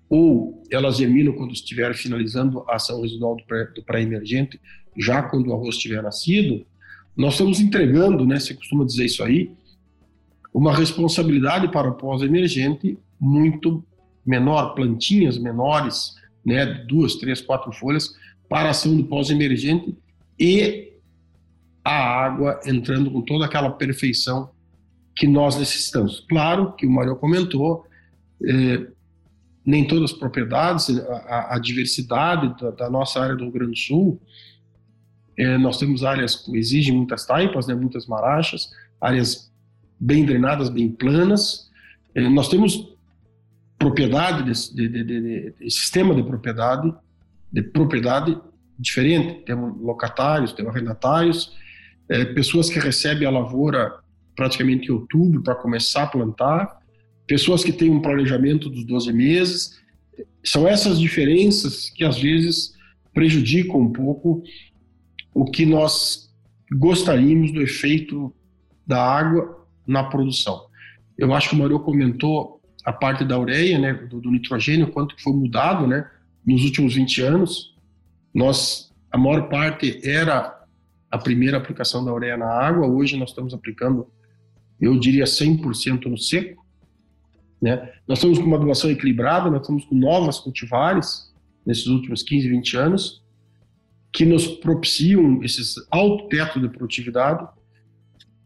[0.10, 4.60] ou elas germinam quando estiver finalizando a ação residual do pré-emergente,
[4.98, 6.66] já quando o arroz estiver nascido,
[7.16, 9.54] nós estamos entregando, né, se costuma dizer isso aí,
[10.54, 13.82] uma responsabilidade para o pós-emergente muito
[14.26, 18.16] menor, plantinhas menores, né, duas, três, quatro folhas,
[18.50, 19.96] para a ação do pós-emergente
[20.40, 20.92] e
[21.84, 24.50] a água entrando com toda aquela perfeição
[25.16, 26.26] que nós necessitamos.
[26.28, 27.86] Claro que o Mário comentou,
[28.44, 28.88] eh,
[29.66, 33.78] nem todas as propriedades, a, a diversidade da, da, nossa área do Rio Grande do
[33.78, 34.22] Sul,
[35.38, 39.52] eh, nós temos áreas que exigem muitas taipas, né, muitas marachas, áreas
[40.00, 41.70] bem drenadas, bem planas.
[42.16, 42.92] Eh, nós temos
[43.82, 46.94] propriedade, de, de, de, de, sistema de propriedade,
[47.52, 48.38] de propriedade
[48.78, 49.44] diferente.
[49.44, 51.58] Temos locatários, temos arrendatários,
[52.08, 54.00] é, pessoas que recebem a lavoura
[54.36, 56.80] praticamente em outubro para começar a plantar,
[57.28, 59.82] pessoas que têm um planejamento dos 12 meses.
[60.44, 62.74] São essas diferenças que às vezes
[63.14, 64.44] prejudicam um pouco
[65.34, 66.32] o que nós
[66.72, 68.34] gostaríamos do efeito
[68.86, 70.68] da água na produção.
[71.18, 75.16] Eu acho que o Mario comentou a parte da ureia, né, do, do nitrogênio, quanto
[75.22, 76.10] foi mudado, né,
[76.46, 77.76] nos últimos 20 anos.
[78.34, 80.62] Nós, a maior parte era
[81.10, 84.08] a primeira aplicação da ureia na água, hoje nós estamos aplicando,
[84.80, 86.66] eu diria 100% no seco,
[87.62, 87.92] né?
[88.08, 91.32] Nós estamos com uma adubação equilibrada, nós estamos com novas cultivares
[91.66, 93.24] nesses últimos 15, 20 anos,
[94.12, 97.48] que nos propiciam esses alto teto de produtividade,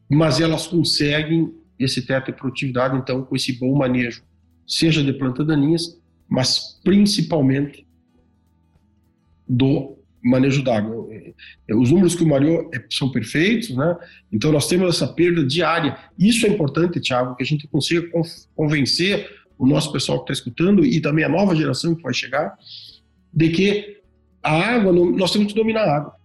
[0.09, 4.23] mas elas conseguem esse teto de produtividade, então, com esse bom manejo,
[4.65, 7.85] seja de plantas daninhas, mas principalmente
[9.47, 11.07] do manejo d'água.
[11.69, 13.95] Os números que o Mario é, são perfeitos, né?
[14.31, 15.97] Então nós temos essa perda diária.
[16.17, 18.09] Isso é importante, Thiago, que a gente consiga
[18.55, 22.57] convencer o nosso pessoal que está escutando e também a nova geração que vai chegar
[23.31, 24.01] de que
[24.41, 26.15] a água, nós temos que dominar a água.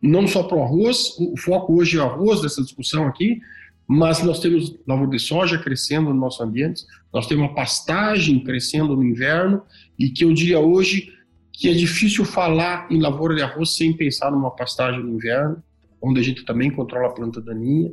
[0.00, 3.40] Não só para o arroz, o foco hoje é o arroz dessa discussão aqui,
[3.86, 8.96] mas nós temos lavoura de soja crescendo no nosso ambiente, nós temos uma pastagem crescendo
[8.96, 9.62] no inverno,
[9.98, 11.12] e que eu diria hoje
[11.52, 15.62] que é difícil falar em lavoura de arroz sem pensar numa pastagem no inverno,
[16.02, 17.92] onde a gente também controla a planta daninha.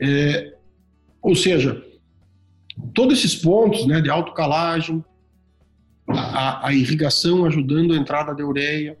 [0.00, 0.54] É,
[1.20, 1.84] ou seja,
[2.94, 5.04] todos esses pontos né, de autocalagem,
[6.08, 8.98] a, a irrigação ajudando a entrada da ureia,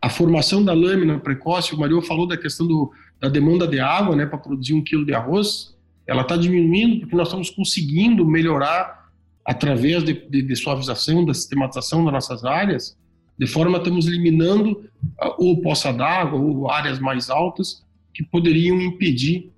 [0.00, 4.16] a formação da lâmina precoce, o Mario falou da questão do, da demanda de água
[4.16, 9.12] né, para produzir um quilo de arroz, ela está diminuindo porque nós estamos conseguindo melhorar,
[9.44, 12.98] através de, de, de suavização, da sistematização das nossas áreas,
[13.38, 14.90] De forma estamos eliminando
[15.38, 19.52] ou poça d'água ou áreas mais altas que poderiam impedir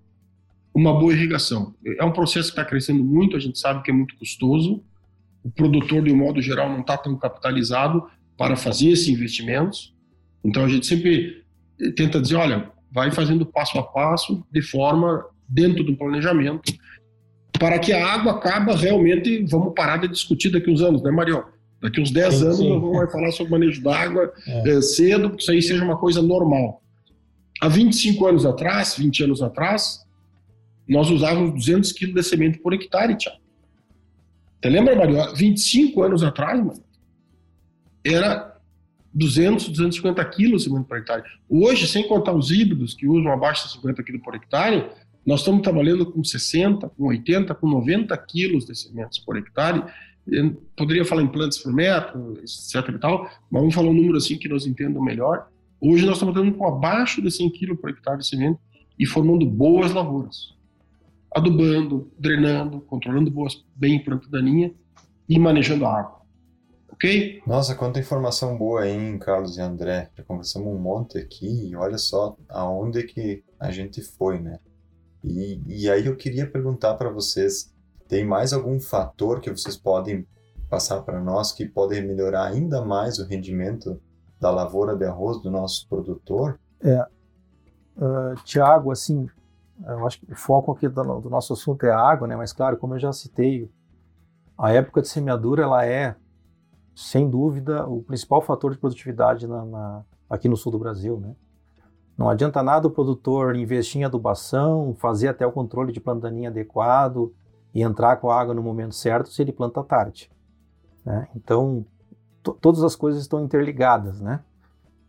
[0.75, 1.75] uma boa irrigação.
[1.99, 4.83] É um processo que está crescendo muito, a gente sabe que é muito custoso.
[5.43, 9.95] O produtor, de um modo geral, não está tão capitalizado para fazer esses investimentos.
[10.45, 11.43] Então a gente sempre
[11.97, 16.73] tenta dizer, olha, vai fazendo passo a passo, de forma dentro do planejamento,
[17.59, 21.45] para que a água acaba realmente, vamos parar de discutir daqui uns anos, né, Mario?
[21.83, 22.69] Daqui uns 10 sim, anos sim.
[22.71, 24.71] nós vamos falar sobre manejo d'água é.
[24.71, 24.81] é.
[24.81, 26.81] cedo, que isso aí seja uma coisa normal.
[27.61, 30.01] Há 25 anos atrás, 20 anos atrás,
[30.89, 33.39] nós usávamos 200 quilos de semente por hectare, Tiago.
[34.63, 35.35] Você lembra, Mario?
[35.35, 36.83] 25 anos atrás, mano,
[38.05, 38.54] era
[39.15, 41.23] 200, 250 quilos semente por hectare.
[41.49, 44.87] Hoje, sem contar os híbridos que usam abaixo de 50 quilos por hectare,
[45.25, 49.85] nós estamos trabalhando com 60, com 80, com 90 quilos de sementes por hectare
[50.77, 54.39] poderia falar em plantas por metro, etc e tal, mas vamos falar um número assim
[54.39, 55.49] que nós entendamos melhor.
[55.81, 58.59] Hoje nós estamos tendo com abaixo de 100 kg por hectare de semente
[58.99, 60.55] e formando boas lavouras.
[61.35, 64.73] Adubando, drenando, controlando boas, bem planta daninha
[65.29, 66.24] e manejando a água.
[66.95, 67.43] Ok?
[67.45, 70.11] Nossa, quanta informação boa aí, hein, Carlos e André.
[70.17, 74.61] Já conversamos um monte aqui e olha só aonde que a gente foi, né?
[75.23, 77.75] E, e aí eu queria perguntar para vocês
[78.07, 80.25] tem mais algum fator que vocês podem
[80.71, 84.01] passar para nós que pode melhorar ainda mais o rendimento
[84.39, 86.61] da lavoura de arroz do nosso produtor?
[86.81, 87.01] É,
[87.97, 89.29] uh, Tiago, assim,
[89.85, 92.37] eu acho que o foco aqui do, do, nosso assunto é a água, né?
[92.37, 93.69] Mas claro, como eu já citei,
[94.57, 96.15] a época de semeadura ela é,
[96.95, 101.35] sem dúvida, o principal fator de produtividade na, na, aqui no sul do Brasil, né?
[102.17, 107.35] Não adianta nada o produtor investir em adubação, fazer até o controle de plantaninha adequado,
[107.75, 110.31] e entrar com a água no momento certo se ele planta tarde.
[111.05, 111.27] Né?
[111.35, 111.85] Então,
[112.61, 114.41] todas as coisas estão interligadas, né?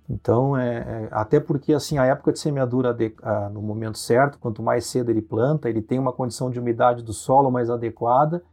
[0.10, 3.16] Então, é, é, até porque assim a época de semeadura de,
[3.52, 7.12] no momento certo, quanto mais cedo ele planta, ele tem uma condição de umidade do
[7.12, 8.44] solo mais adequada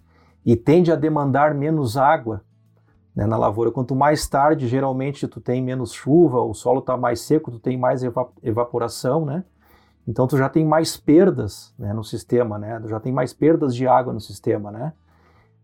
[0.46, 2.42] e tende a demandar menos água
[3.14, 3.70] né, na lavoura.
[3.70, 7.76] Quanto mais tarde, geralmente tu tem menos chuva, o solo está mais seco, tu tem
[7.76, 9.44] mais eva evaporação, né?
[10.06, 12.80] Então tu já tem mais perdas né, no sistema, né?
[12.80, 14.92] Tu já tem mais perdas de água no sistema, né?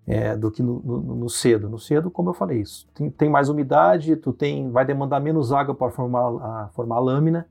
[0.06, 1.68] É, do que no, no, no, cedo.
[1.68, 5.52] No cedo, como eu falei, isso tem, tem, mais umidade, tu tem, vai demandar menos
[5.52, 7.46] água para formar a, formar a lâmina.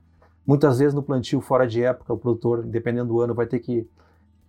[0.45, 3.87] Muitas vezes no plantio fora de época, o produtor, dependendo do ano, vai ter que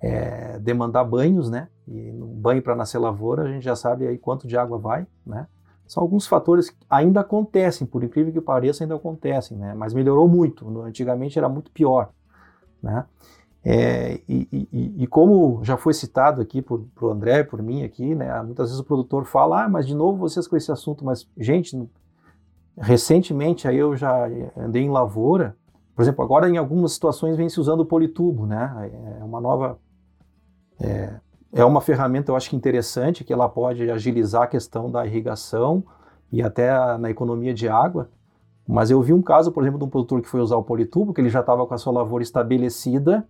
[0.01, 1.69] é, demandar banhos, né?
[1.87, 5.07] E um banho para nascer lavoura, a gente já sabe aí quanto de água vai,
[5.27, 5.47] né?
[5.87, 9.75] São alguns fatores que ainda acontecem, por incrível que pareça, ainda acontecem, né?
[9.75, 10.69] Mas melhorou muito.
[10.83, 12.11] Antigamente era muito pior.
[12.83, 13.05] Né?
[13.65, 18.15] É, e, e, e, como já foi citado aqui por, por André, por mim aqui,
[18.15, 21.29] né, muitas vezes o produtor fala, ah, mas de novo vocês com esse assunto, mas
[21.37, 21.77] gente,
[22.79, 25.57] recentemente aí eu já andei em lavoura,
[25.95, 29.79] por exemplo, agora em algumas situações vem se usando o politubo, né, é uma nova,
[30.81, 31.15] é,
[31.53, 35.83] é uma ferramenta eu acho que interessante, que ela pode agilizar a questão da irrigação
[36.31, 38.11] e até na economia de água,
[38.67, 41.15] mas eu vi um caso, por exemplo, de um produtor que foi usar o politubo,
[41.15, 43.27] que ele já estava com a sua lavoura estabelecida,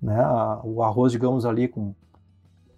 [0.00, 0.24] né,
[0.62, 1.92] o arroz, digamos, ali com,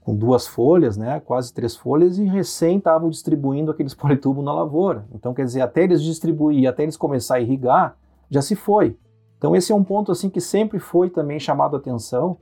[0.00, 5.04] com duas folhas, né, quase três folhas, e recém estavam distribuindo aqueles politubos na lavoura.
[5.14, 7.94] Então, quer dizer, até eles distribuir, até eles começar a irrigar,
[8.30, 8.96] já se foi.
[9.36, 12.38] Então, esse é um ponto assim que sempre foi também chamado a atenção.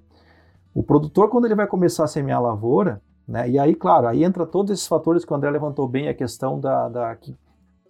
[0.78, 4.22] O produtor, quando ele vai começar a semear a lavoura, né, e aí, claro, aí
[4.22, 7.36] entra todos esses fatores que o André levantou bem, a questão da, da que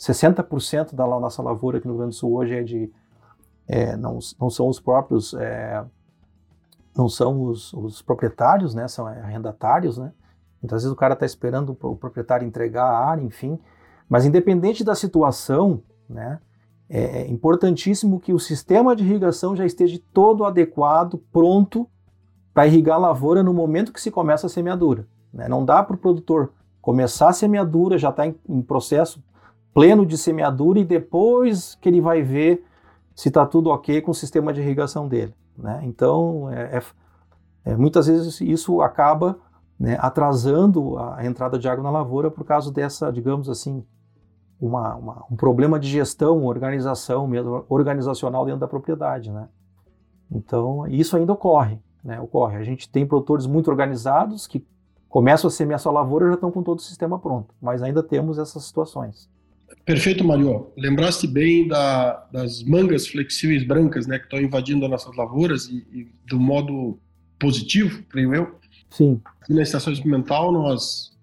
[0.01, 2.91] 60% da nossa lavoura aqui no Rio Grande do Sul hoje é de
[3.67, 5.85] é, não, não são os próprios é,
[6.97, 8.89] não são os, os, proprietários, né?
[8.89, 10.11] São arrendatários, né?
[10.63, 13.61] Muitas vezes o cara está esperando o proprietário entregar a área, enfim.
[14.09, 16.41] Mas independente da situação, né?
[16.89, 21.87] É, é importantíssimo que o sistema de irrigação já esteja todo adequado, pronto
[22.59, 25.07] para irrigar a lavoura no momento que se começa a semeadura.
[25.33, 25.47] Né?
[25.47, 29.23] Não dá para o produtor começar a semeadura, já está em, em processo
[29.73, 32.67] pleno de semeadura e depois que ele vai ver
[33.15, 35.33] se está tudo ok com o sistema de irrigação dele.
[35.57, 35.83] Né?
[35.85, 36.83] Então, é, é,
[37.65, 39.39] é, muitas vezes isso acaba
[39.79, 43.87] né, atrasando a entrada de água na lavoura por causa dessa, digamos assim,
[44.61, 49.31] uma, uma, um problema de gestão, organização mesmo, organizacional dentro da propriedade.
[49.31, 49.49] Né?
[50.29, 51.81] Então, isso ainda ocorre.
[52.09, 52.57] Né, ocorre.
[52.57, 54.65] A gente tem produtores muito organizados que
[55.11, 58.03] começam a semear sua lavoura e já estão com todo o sistema pronto, mas ainda
[58.03, 59.29] temos essas situações.
[59.85, 60.73] Perfeito, Mario.
[60.75, 65.87] Lembraste bem da, das mangas flexíveis brancas, né, que estão invadindo as nossas lavouras e,
[65.93, 66.99] e, do modo
[67.39, 68.59] positivo, creio eu.
[68.89, 69.21] Sim.
[69.47, 71.15] E na estação experimental nós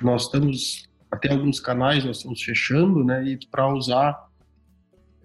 [0.00, 4.30] nós estamos até alguns canais nós estamos fechando, né, e para usar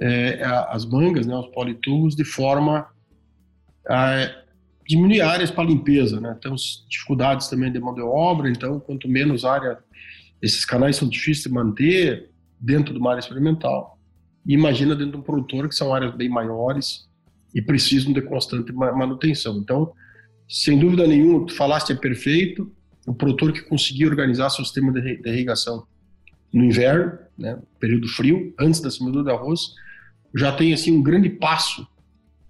[0.01, 2.89] é, as mangas, né, os politubos, de forma
[3.87, 4.43] a
[4.87, 6.37] diminuir áreas para limpeza, né?
[6.41, 9.79] Temos dificuldades também de mão de obra, então quanto menos área,
[10.41, 13.99] esses canais são difíceis de manter dentro de uma área experimental.
[14.45, 17.09] Imagina dentro de um produtor que são áreas bem maiores
[17.53, 19.57] e precisam de constante manutenção.
[19.57, 19.91] Então,
[20.47, 22.71] sem dúvida nenhuma, tu falaste é perfeito.
[23.07, 25.87] O produtor que conseguir organizar seu sistema de irrigação
[26.53, 29.73] no inverno, né, período frio, antes da semeadura do arroz,
[30.35, 31.87] já tem assim um grande passo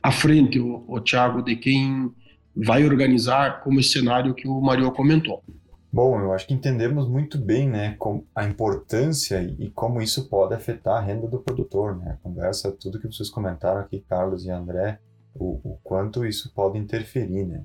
[0.03, 2.11] à frente, o, o Thiago, de quem
[2.55, 5.43] vai organizar como esse cenário que o Mario comentou.
[5.91, 7.97] Bom, eu acho que entendemos muito bem, né,
[8.35, 12.11] a importância e como isso pode afetar a renda do produtor, né?
[12.11, 14.99] A conversa, tudo que vocês comentaram aqui, Carlos e André,
[15.33, 17.63] o, o quanto isso pode interferir, né?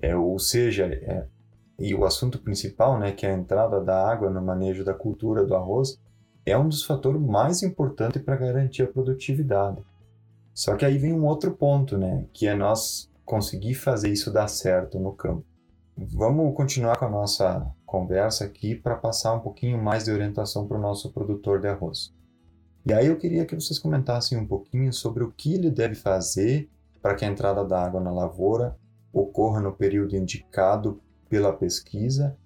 [0.00, 1.26] É, ou seja, é,
[1.78, 5.44] e o assunto principal, né, que é a entrada da água no manejo da cultura
[5.44, 6.00] do arroz,
[6.44, 9.78] é um dos fatores mais importantes para garantir a produtividade.
[10.54, 14.48] Só que aí vem um outro ponto, né, que é nós conseguir fazer isso dar
[14.48, 15.44] certo no campo.
[15.96, 20.78] Vamos continuar com a nossa conversa aqui para passar um pouquinho mais de orientação para
[20.78, 22.12] o nosso produtor de arroz.
[22.84, 26.68] E aí eu queria que vocês comentassem um pouquinho sobre o que ele deve fazer
[27.00, 28.76] para que a entrada da água na lavoura
[29.12, 32.36] ocorra no período indicado pela pesquisa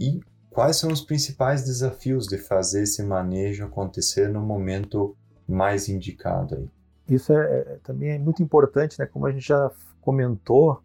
[0.00, 5.14] e quais são os principais desafios de fazer esse manejo acontecer no momento
[5.46, 6.70] mais indicado aí.
[7.08, 9.06] Isso é, é também é muito importante, né?
[9.06, 9.70] Como a gente já
[10.06, 10.80] comentou,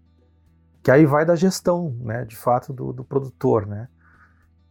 [0.81, 3.88] que aí vai da gestão, né, de fato, do, do produtor, né.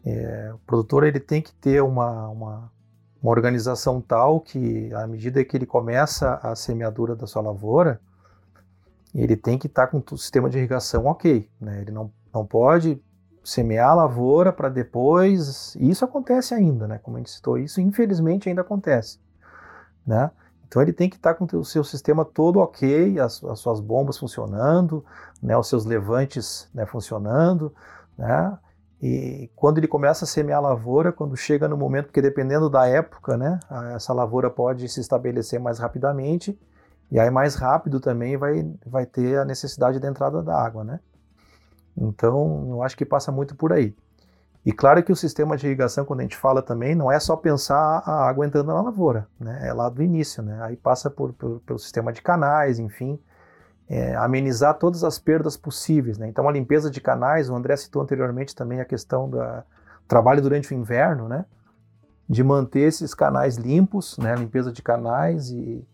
[0.05, 2.73] É, o produtor ele tem que ter uma, uma,
[3.23, 8.01] uma, organização tal que, à medida que ele começa a semeadura da sua lavoura,
[9.15, 11.83] ele tem que estar tá com o sistema de irrigação ok, né.
[11.83, 13.01] Ele não, não pode
[13.45, 15.77] semear a lavoura para depois.
[15.77, 16.99] Isso acontece ainda, né?
[16.99, 19.21] Como a gente citou, isso infelizmente ainda acontece,
[20.05, 20.31] né?
[20.71, 24.17] Então ele tem que estar com o seu sistema todo ok, as, as suas bombas
[24.17, 25.05] funcionando,
[25.43, 27.75] né, os seus levantes né, funcionando,
[28.17, 28.57] né?
[29.03, 32.87] E quando ele começa a semear a lavoura, quando chega no momento, porque dependendo da
[32.87, 33.59] época, né,
[33.97, 36.57] essa lavoura pode se estabelecer mais rapidamente,
[37.11, 41.01] e aí mais rápido também vai, vai ter a necessidade de entrada da água, né?
[41.97, 43.93] Então, eu acho que passa muito por aí.
[44.65, 47.35] E claro que o sistema de irrigação, quando a gente fala também, não é só
[47.35, 49.59] pensar a água entrando na lavoura, né?
[49.67, 50.59] é lá do início, né?
[50.63, 53.19] aí passa por, por, pelo sistema de canais, enfim,
[53.89, 56.19] é, amenizar todas as perdas possíveis.
[56.19, 56.29] Né?
[56.29, 59.39] Então a limpeza de canais, o André citou anteriormente também a questão do
[60.07, 61.47] trabalho durante o inverno, né?
[62.29, 64.35] de manter esses canais limpos, né?
[64.35, 65.89] limpeza de canais e,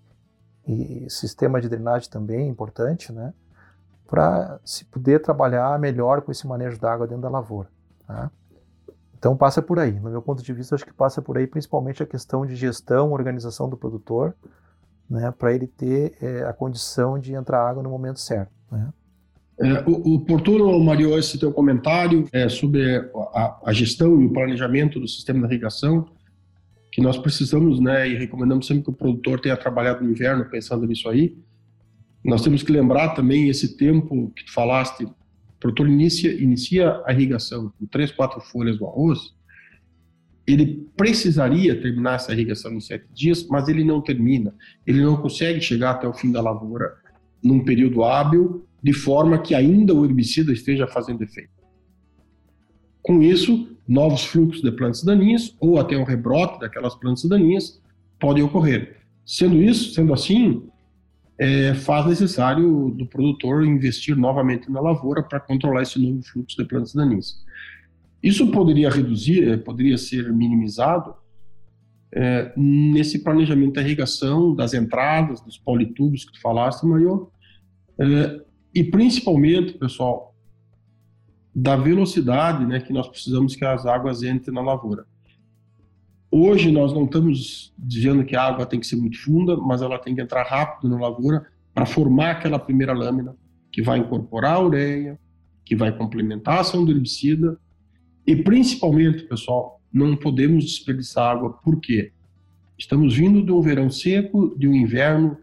[0.67, 3.33] e sistema de drenagem também é importante, né?
[4.09, 7.69] para se poder trabalhar melhor com esse manejo da água dentro da lavoura.
[8.07, 8.29] Tá?
[9.19, 9.93] Então passa por aí.
[9.93, 13.13] No meu ponto de vista, acho que passa por aí principalmente a questão de gestão,
[13.13, 14.35] organização do produtor,
[15.09, 18.51] né, para ele ter é, a condição de entrar água no momento certo.
[18.71, 18.93] Né?
[19.59, 25.09] É, oportuno, Mario, esse teu comentário é sobre a, a, gestão e o planejamento do
[25.09, 26.07] sistema de irrigação,
[26.93, 30.87] que nós precisamos, né, e recomendamos sempre que o produtor tenha trabalhado no inverno pensando
[30.87, 31.37] nisso aí.
[32.23, 35.09] Nós temos que lembrar também esse tempo que tu falaste
[35.57, 39.35] o produtor inicia, inicia a irrigação com três, quatro folhas do arroz,
[40.47, 44.55] ele precisaria terminar essa irrigação em sete dias, mas ele não termina.
[44.87, 46.95] Ele não consegue chegar até o fim da lavoura
[47.43, 51.51] num período hábil, de forma que ainda o herbicida esteja fazendo efeito.
[53.03, 57.81] Com isso, novos fluxos de plantas daninhas ou até um rebrote daquelas plantas daninhas
[58.21, 58.97] podem ocorrer.
[59.25, 60.69] Sendo isso, sendo assim,
[61.39, 66.65] é, faz necessário do produtor investir novamente na lavoura para controlar esse novo fluxo de
[66.65, 67.45] plantas daninhas.
[68.23, 71.15] Isso poderia reduzir, é, poderia ser minimizado
[72.13, 77.31] é, nesse planejamento da irrigação, das entradas, dos politubos que tu falaste, Mario,
[77.99, 78.41] é,
[78.75, 80.35] e principalmente, pessoal,
[81.55, 85.07] da velocidade né, que nós precisamos que as águas entrem na lavoura.
[86.39, 89.99] Hoje nós não estamos dizendo que a água tem que ser muito funda, mas ela
[89.99, 93.35] tem que entrar rápido na lavoura para formar aquela primeira lâmina
[93.73, 95.19] que vai incorporar a ureia,
[95.65, 97.59] que vai complementar a ação do herbicida
[98.27, 101.55] e principalmente, pessoal, não podemos desperdiçar água.
[101.65, 102.13] Por quê?
[102.77, 105.39] Estamos vindo de um verão seco, de um inverno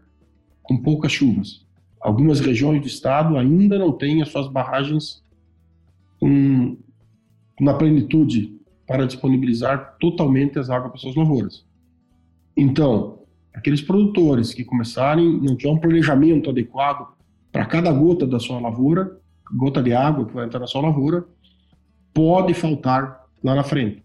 [0.62, 1.66] com poucas chuvas.
[2.00, 5.24] Algumas regiões do estado ainda não têm as suas barragens
[6.20, 6.76] com,
[7.58, 8.54] na plenitude
[8.86, 11.64] para disponibilizar totalmente as águas para suas lavouras.
[12.56, 13.20] Então,
[13.52, 17.14] aqueles produtores que começarem, não tiver um planejamento adequado
[17.50, 19.18] para cada gota da sua lavoura,
[19.52, 21.24] gota de água que vai entrar na sua lavoura,
[22.12, 24.02] pode faltar lá na frente.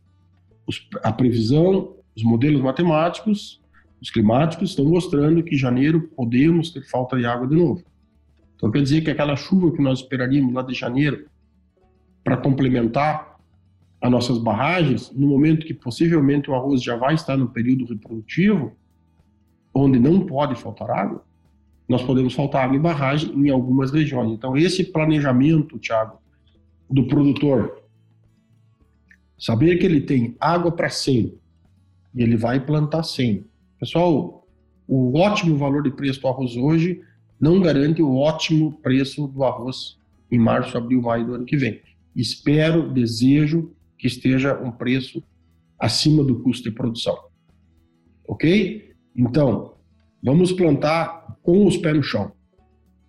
[0.68, 3.62] os, a previsão, os modelos matemáticos,
[4.02, 7.84] os climáticos estão mostrando que em janeiro podemos ter falta de água de novo.
[8.56, 11.28] Então quer dizer que aquela chuva que nós esperaríamos lá de janeiro
[12.24, 13.29] para complementar
[14.02, 18.72] as nossas barragens, no momento que possivelmente o arroz já vai estar no período reprodutivo,
[19.74, 21.24] onde não pode faltar água,
[21.88, 24.32] nós podemos faltar água em barragem em algumas regiões.
[24.32, 26.20] Então, esse planejamento, Tiago,
[26.90, 27.84] do produtor,
[29.38, 31.34] saber que ele tem água para 100
[32.16, 33.44] e ele vai plantar 100.
[33.80, 34.48] Pessoal,
[34.88, 37.02] o ótimo valor de preço do arroz hoje
[37.40, 39.98] não garante o ótimo preço do arroz
[40.32, 41.82] em março, abril, maio do ano que vem.
[42.16, 45.22] Espero, desejo que esteja um preço
[45.78, 47.16] acima do custo de produção.
[48.28, 48.94] Ok?
[49.16, 49.76] Então,
[50.24, 52.32] vamos plantar com os pés no chão.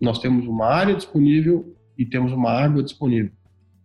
[0.01, 3.31] Nós temos uma área disponível e temos uma água disponível.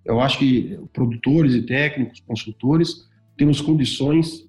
[0.04, 4.48] Eu acho que produtores e técnicos, consultores, temos condições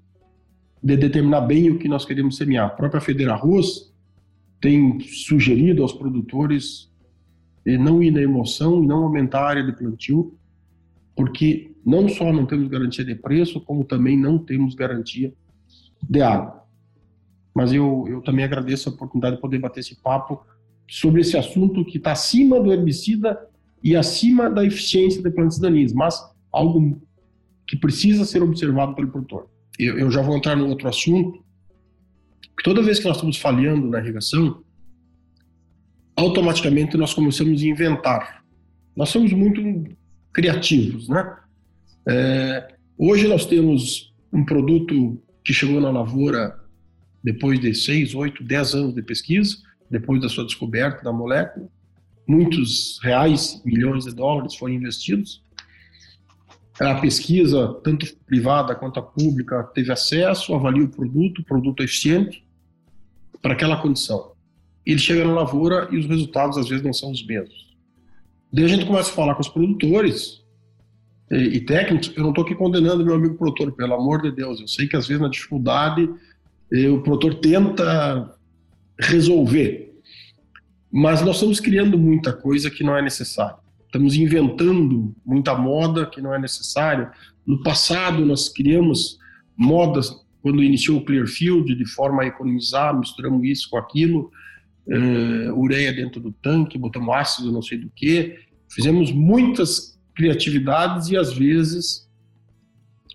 [0.82, 2.66] de determinar bem o que nós queremos semear.
[2.66, 3.92] A própria Federa Arroz
[4.60, 6.90] tem sugerido aos produtores
[7.64, 10.38] não ir na emoção e não aumentar a área de plantio,
[11.16, 15.32] porque não só não temos garantia de preço, como também não temos garantia
[16.02, 16.64] de água.
[17.54, 20.44] Mas eu, eu também agradeço a oportunidade de poder bater esse papo
[20.90, 23.38] sobre esse assunto que está acima do herbicida
[23.82, 26.20] e acima da eficiência de plantas daninhas, mas
[26.52, 27.00] algo
[27.68, 29.48] que precisa ser observado pelo produtor.
[29.78, 31.44] Eu, eu já vou entrar no outro assunto,
[32.64, 34.60] toda vez que nós estamos falhando na irrigação,
[36.16, 38.44] automaticamente nós começamos a inventar.
[38.96, 39.60] Nós somos muito
[40.32, 41.45] criativos, né?
[42.08, 46.56] É, hoje nós temos um produto que chegou na lavoura
[47.22, 49.56] depois de seis, oito, dez anos de pesquisa,
[49.90, 51.68] depois da sua descoberta da molécula.
[52.26, 55.42] Muitos reais, milhões de dólares foram investidos.
[56.78, 62.46] A pesquisa, tanto privada quanto pública, teve acesso, avalia o produto, o produto é eficiente
[63.40, 64.32] para aquela condição.
[64.84, 67.76] Ele chega na lavoura e os resultados às vezes não são os mesmos.
[68.52, 70.45] Daí a gente começa a falar com os produtores
[71.30, 72.12] e, e técnicos.
[72.16, 74.60] Eu não estou aqui condenando meu amigo produtor, pelo amor de Deus.
[74.60, 76.08] Eu sei que às vezes na dificuldade
[76.72, 78.34] eh, o produtor tenta
[78.98, 79.94] resolver,
[80.90, 83.56] mas nós estamos criando muita coisa que não é necessária.
[83.84, 87.10] Estamos inventando muita moda que não é necessária.
[87.46, 89.18] No passado nós criamos
[89.56, 94.30] modas quando iniciou o Clearfield de forma a economizar, misturamos isso com aquilo,
[94.86, 101.16] uh, ureia dentro do tanque, botamos ácido não sei do que, fizemos muitas criatividades e
[101.16, 102.06] às vezes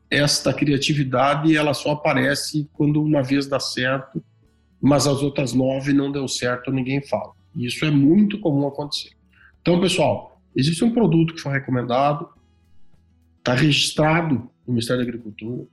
[0.09, 4.23] esta criatividade ela só aparece quando uma vez dá certo,
[4.79, 7.33] mas as outras nove não deu certo, ninguém fala.
[7.55, 9.11] Isso é muito comum acontecer.
[9.61, 12.27] Então, pessoal, existe um produto que foi recomendado,
[13.37, 14.35] está registrado
[14.67, 15.65] no Ministério da Agricultura,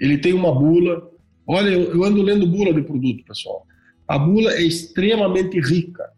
[0.00, 1.10] ele tem uma bula.
[1.46, 3.66] Olha, eu ando lendo bula de produto, pessoal.
[4.08, 6.10] A bula é extremamente rica.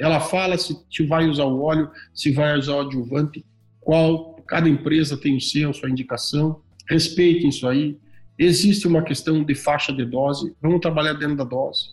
[0.00, 3.44] Ela fala se, se vai usar o óleo, se vai usar o adjuvante,
[3.82, 4.32] qual.
[4.46, 6.60] Cada empresa tem o seu, a sua indicação.
[6.88, 7.98] Respeitem isso aí.
[8.38, 10.54] Existe uma questão de faixa de dose.
[10.60, 11.90] Vamos trabalhar dentro da dose.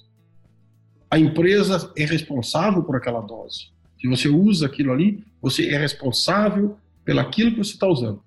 [1.09, 3.67] A empresa é responsável por aquela dose.
[3.99, 8.21] Se você usa aquilo ali, você é responsável pelaquilo que você está usando.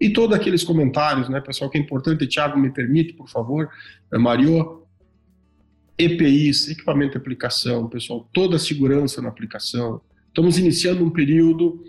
[0.00, 3.68] E todos aqueles comentários, né, pessoal, que é importante, Thiago, me permite, por favor,
[4.12, 4.82] Mario,
[5.98, 10.00] EPIs, equipamento de aplicação, pessoal, toda a segurança na aplicação.
[10.28, 11.84] Estamos iniciando um período,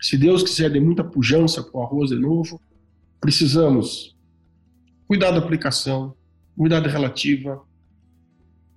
[0.00, 2.60] se Deus quiser, de muita pujança com o arroz de novo.
[3.20, 4.16] Precisamos
[5.06, 6.14] cuidar da aplicação,
[6.56, 7.62] umidade relativa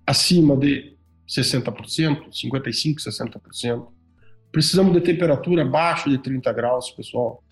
[0.05, 0.95] acima de
[1.27, 3.87] 60%, 55%, 60%.
[4.51, 7.43] Precisamos de temperatura abaixo de 30 graus, pessoal.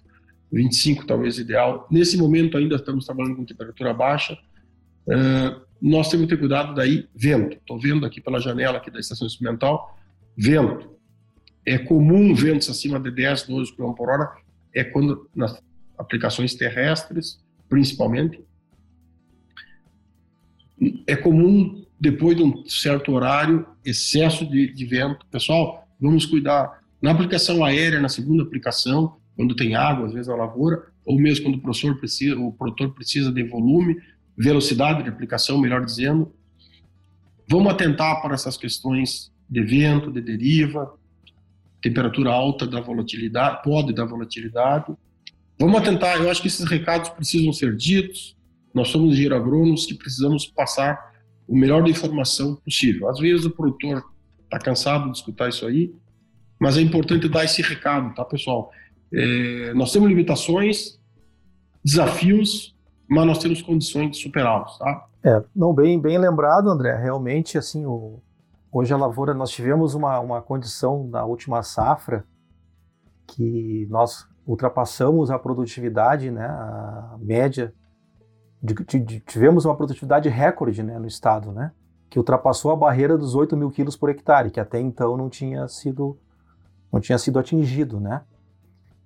[0.52, 1.88] 25 talvez ideal.
[1.92, 4.38] Nesse momento ainda estamos trabalhando com temperatura baixa.
[5.06, 7.58] Uh, nós temos que ter cuidado daí, vento.
[7.58, 9.98] Estou vendo aqui pela janela aqui da estação experimental,
[10.38, 10.95] vento.
[11.66, 14.32] É comum ventos acima de 10, 12 km por hora,
[14.74, 15.62] é quando nas
[15.98, 18.40] aplicações terrestres, principalmente,
[21.08, 25.26] é comum depois de um certo horário, excesso de, de vento.
[25.28, 26.84] Pessoal, vamos cuidar.
[27.02, 31.46] Na aplicação aérea, na segunda aplicação, quando tem água, às vezes na lavoura, ou mesmo
[31.46, 33.98] quando o professor precisa, o produtor precisa de volume,
[34.38, 36.32] velocidade de aplicação, melhor dizendo.
[37.48, 40.94] Vamos atentar para essas questões de vento, de deriva,
[41.86, 44.92] temperatura alta da volatilidade, pode dar volatilidade.
[45.60, 48.36] Vamos atentar, eu acho que esses recados precisam ser ditos.
[48.74, 51.14] Nós somos engenheiros que precisamos passar
[51.48, 53.08] o melhor de informação possível.
[53.08, 54.04] Às vezes o produtor
[54.46, 55.94] está cansado de escutar isso aí,
[56.60, 58.72] mas é importante dar esse recado, tá, pessoal?
[59.14, 61.00] É, nós temos limitações,
[61.84, 62.76] desafios,
[63.08, 65.06] mas nós temos condições de superá-los, tá?
[65.24, 66.96] É, não bem, bem lembrado, André.
[67.00, 68.20] Realmente, assim, o,
[68.78, 72.26] hoje a lavoura nós tivemos uma, uma condição na última safra
[73.26, 77.74] que nós ultrapassamos a produtividade, né, a média,
[78.62, 81.72] de, de, tivemos uma produtividade recorde, né, no estado, né,
[82.10, 85.66] que ultrapassou a barreira dos 8 mil quilos por hectare, que até então não tinha
[85.70, 86.20] sido
[86.92, 88.24] não tinha sido atingido, né.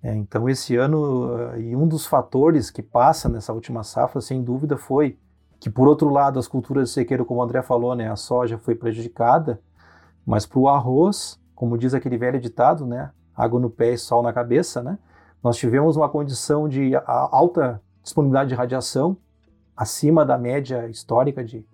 [0.01, 4.43] É, então esse ano uh, e um dos fatores que passa nessa última safra, sem
[4.43, 5.20] dúvida, foi
[5.60, 8.57] que por outro lado as culturas de sequeiro, como o André falou, né, a soja
[8.57, 9.60] foi prejudicada,
[10.26, 14.24] mas para o arroz, como diz aquele velho ditado, né, água no pé e sol
[14.24, 14.97] na cabeça, né,
[15.43, 19.18] nós tivemos uma condição de alta disponibilidade de radiação
[19.76, 21.66] acima da média histórica de,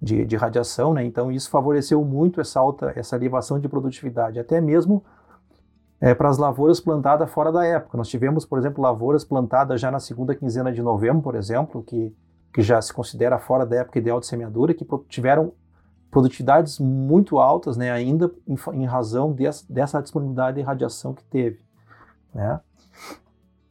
[0.00, 1.02] de, de radiação, né?
[1.04, 5.02] Então isso favoreceu muito essa alta, essa elevação de produtividade, até mesmo
[5.98, 7.96] é, para as lavouras plantadas fora da época.
[7.96, 12.14] Nós tivemos, por exemplo, lavouras plantadas já na segunda quinzena de novembro, por exemplo, que,
[12.52, 15.52] que já se considera fora da época ideal de semeadura, que tiveram
[16.10, 19.32] produtividades muito altas, né, ainda em, em razão
[19.68, 21.60] dessa, disponibilidade de radiação que teve.
[22.34, 22.60] Né?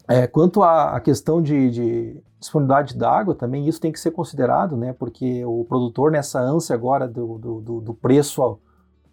[0.07, 4.77] É, quanto à questão de, de disponibilidade de água, também isso tem que ser considerado,
[4.77, 8.57] né, porque o produtor, nessa ânsia agora do, do, do preço,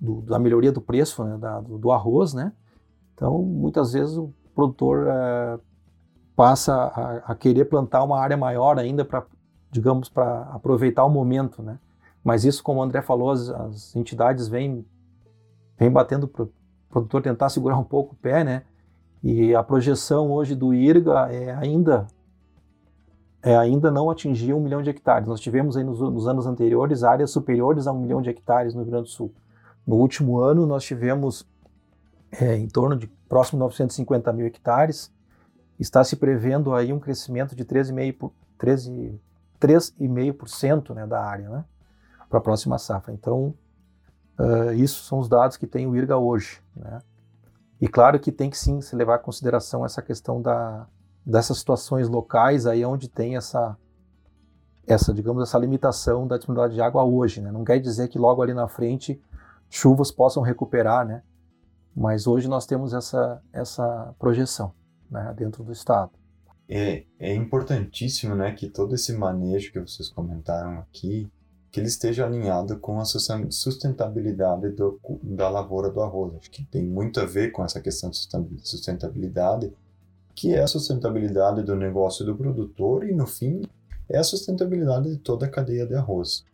[0.01, 2.53] do, da melhoria do preço né, da, do arroz, né,
[3.17, 5.59] então, muitas vezes o produtor é,
[6.37, 9.25] passa a, a, querer plantar uma área maior ainda para,
[9.71, 11.79] digamos, para aproveitar o momento, né?
[12.23, 14.85] Mas isso, como o André falou, as, as entidades vêm,
[15.79, 16.51] vêm batendo para o
[16.91, 18.63] produtor tentar segurar um pouco o pé, né?
[19.23, 22.07] E a projeção hoje do IRGA é ainda
[23.43, 25.29] é, ainda não atingiu um milhão de hectares.
[25.29, 28.83] Nós tivemos aí nos, nos, anos anteriores áreas superiores a um milhão de hectares no
[28.83, 29.33] Rio Grande do Sul.
[29.87, 31.47] No último ano, nós tivemos
[32.33, 35.13] é, em torno de próximo 950 mil hectares.
[35.79, 37.65] Está se prevendo aí um crescimento de
[39.61, 41.65] 3,5% né, da área né,
[42.29, 43.13] para a próxima safra.
[43.13, 43.55] Então,
[44.39, 46.61] uh, isso são os dados que tem o IRGA hoje.
[46.75, 47.01] Né?
[47.81, 50.87] E claro que tem que sim se levar em consideração essa questão da,
[51.25, 53.77] dessas situações locais aí onde tem essa
[54.89, 57.51] essa digamos essa limitação da disponibilidade de água hoje, né?
[57.51, 59.21] Não quer dizer que logo ali na frente
[59.69, 61.25] chuvas possam recuperar, né?
[61.95, 64.73] Mas hoje nós temos essa, essa projeção
[65.11, 66.13] né, dentro do Estado.
[66.69, 71.29] É, é importantíssimo né, que todo esse manejo que vocês comentaram aqui,
[71.71, 76.35] que ele esteja alinhado com a sustentabilidade do, da lavoura do arroz.
[76.37, 78.17] Acho que tem muito a ver com essa questão de
[78.67, 79.73] sustentabilidade,
[80.35, 83.63] que é a sustentabilidade do negócio do produtor e, no fim,
[84.09, 86.45] é a sustentabilidade de toda a cadeia de arroz.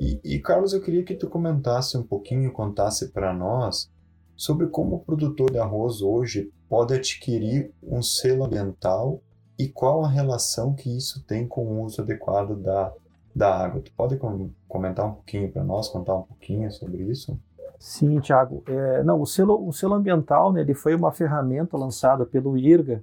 [0.00, 3.90] E, e Carlos, eu queria que tu comentasse um pouquinho, contasse para nós
[4.36, 9.20] sobre como o produtor de arroz hoje pode adquirir um selo ambiental
[9.58, 12.92] e qual a relação que isso tem com o uso adequado da,
[13.34, 13.80] da água.
[13.80, 17.38] Tu pode com, comentar um pouquinho para nós, contar um pouquinho sobre isso?
[17.78, 18.62] Sim, Tiago.
[18.66, 23.00] É, não, o selo, o selo ambiental, né, ele foi uma ferramenta lançada pelo IRGA,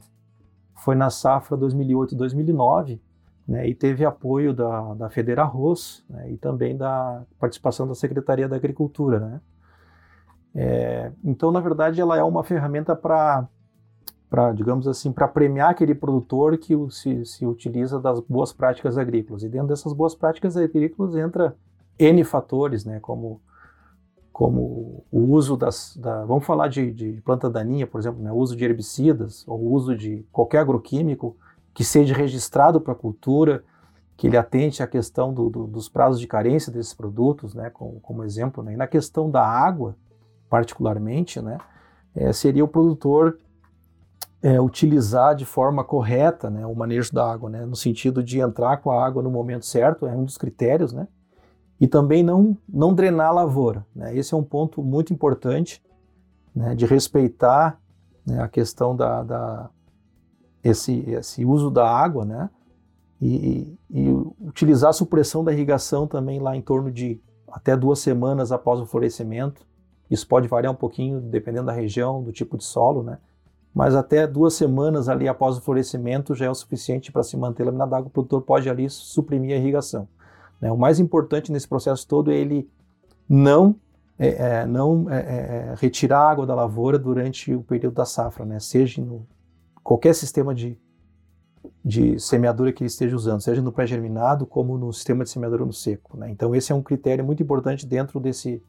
[0.75, 2.99] foi na safra 2008-2009,
[3.47, 8.47] né, e teve apoio da, da Federa Arroz né, e também da participação da Secretaria
[8.47, 9.41] da Agricultura, né.
[10.57, 13.45] É, então, na verdade, ela é uma ferramenta para,
[14.55, 19.43] digamos assim, para premiar aquele produtor que se, se utiliza das boas práticas agrícolas.
[19.43, 21.55] E dentro dessas boas práticas agrícolas entra
[21.97, 23.41] N fatores, né, como,
[24.33, 28.35] como o uso das, da, vamos falar de, de planta daninha, por exemplo, né, o
[28.35, 31.37] uso de herbicidas, ou o uso de qualquer agroquímico
[31.73, 33.63] que seja registrado para a cultura,
[34.17, 37.99] que ele atente à questão do, do, dos prazos de carência desses produtos, né, como,
[38.01, 38.63] como exemplo.
[38.63, 39.95] Né, e na questão da água,
[40.49, 41.57] particularmente, né,
[42.13, 43.37] é, seria o produtor
[44.41, 48.77] é, utilizar de forma correta né, o manejo da água, né, no sentido de entrar
[48.77, 51.07] com a água no momento certo, é um dos critérios, né,
[51.79, 53.85] e também não, não drenar a lavoura.
[53.95, 55.83] Né, esse é um ponto muito importante
[56.55, 57.79] né, de respeitar
[58.25, 59.69] né, a questão da, da
[60.63, 62.49] esse, esse uso da água, né,
[63.21, 64.09] e, e,
[64.39, 68.85] utilizar a supressão da irrigação também lá em torno de até duas semanas após o
[68.85, 69.65] florescimento,
[70.09, 73.17] isso pode variar um pouquinho dependendo da região, do tipo de solo, né?
[73.75, 77.65] Mas até duas semanas ali após o florescimento já é o suficiente para se manter
[77.65, 78.07] laminado d'água.
[78.07, 80.07] O produtor pode ali suprimir a irrigação.
[80.61, 80.71] Né?
[80.71, 82.69] O mais importante nesse processo todo é ele
[83.27, 83.75] não
[84.17, 88.05] é, é, não é, é, é retirar a água da lavoura durante o período da
[88.05, 88.61] safra, né?
[88.61, 89.27] seja no
[89.83, 90.79] qualquer sistema de,
[91.83, 95.73] de semeadura que ele esteja usando, seja no pré-germinado como no sistema de semeadura no
[95.73, 96.15] seco.
[96.15, 96.31] Né?
[96.31, 98.63] Então esse é um critério muito importante dentro desse,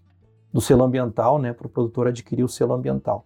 [0.52, 3.24] do selo ambiental, né, para o produtor adquirir o selo ambiental.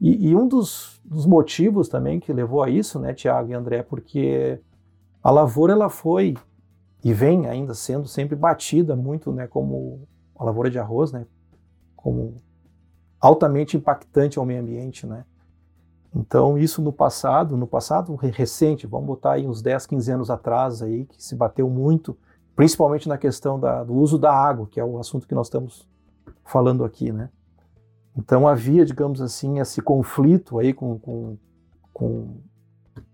[0.00, 3.82] E, e um dos, dos, motivos também que levou a isso, né, Tiago e André,
[3.82, 4.60] porque
[5.22, 6.36] A lavoura ela foi
[7.02, 10.06] e vem ainda sendo sempre batida muito, né, como
[10.38, 11.26] a lavoura de arroz, né,
[11.94, 12.34] como
[13.20, 15.24] altamente impactante ao meio ambiente, né?
[16.14, 20.80] Então, isso no passado, no passado recente, vamos botar aí uns 10, 15 anos atrás
[20.80, 22.16] aí, que se bateu muito,
[22.54, 25.86] principalmente na questão da, do uso da água, que é o assunto que nós estamos
[26.42, 27.28] falando aqui, né?
[28.16, 31.36] Então havia, digamos assim, esse conflito aí com, com,
[31.92, 32.36] com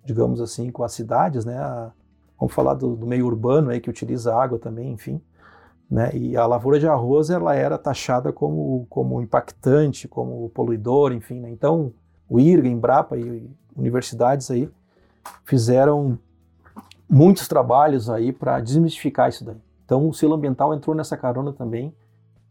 [0.04, 1.58] digamos assim, com as cidades, né?
[2.38, 5.20] Vamos falar do, do, meio urbano aí que utiliza água também, enfim.
[5.90, 6.10] Né?
[6.14, 11.40] E a lavoura de arroz ela era taxada como, como impactante, como poluidor, enfim.
[11.40, 11.50] Né?
[11.50, 11.92] Então
[12.28, 14.70] o IRGA, Embrapa e universidades aí
[15.44, 16.18] fizeram
[17.08, 19.60] muitos trabalhos aí para desmistificar isso daí.
[19.84, 21.94] Então o selo ambiental entrou nessa carona também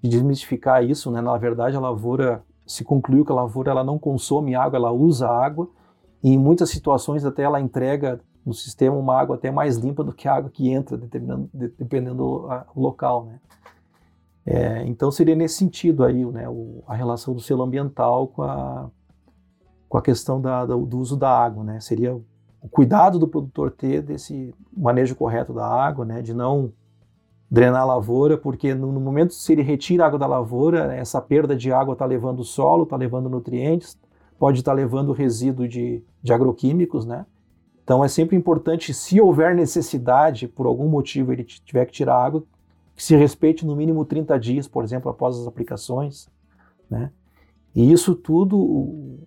[0.02, 1.22] de desmistificar isso, né?
[1.22, 5.28] Na verdade a lavoura se concluiu que a lavoura ela não consome água, ela usa
[5.28, 5.70] água
[6.24, 10.14] e em muitas situações até ela entrega no sistema uma água até mais limpa do
[10.14, 13.40] que a água que entra, dependendo, do local, né?
[14.44, 18.90] É, então seria nesse sentido aí, né, o, a relação do selo ambiental com a,
[19.88, 21.80] com a questão da, do, do uso da água, né?
[21.80, 26.22] Seria o cuidado do produtor ter desse manejo correto da água, né?
[26.22, 26.74] De não
[27.52, 31.70] drenar a lavoura, porque no, momento se ele retira água da lavoura, essa perda de
[31.70, 34.00] água está levando o solo, está levando nutrientes,
[34.40, 37.26] pode estar tá levando resíduo de, de agroquímicos, né?
[37.84, 42.42] Então é sempre importante, se houver necessidade, por algum motivo ele tiver que tirar água,
[42.96, 46.30] que se respeite no mínimo 30 dias, por exemplo, após as aplicações,
[46.90, 47.12] né?
[47.76, 49.20] E isso tudo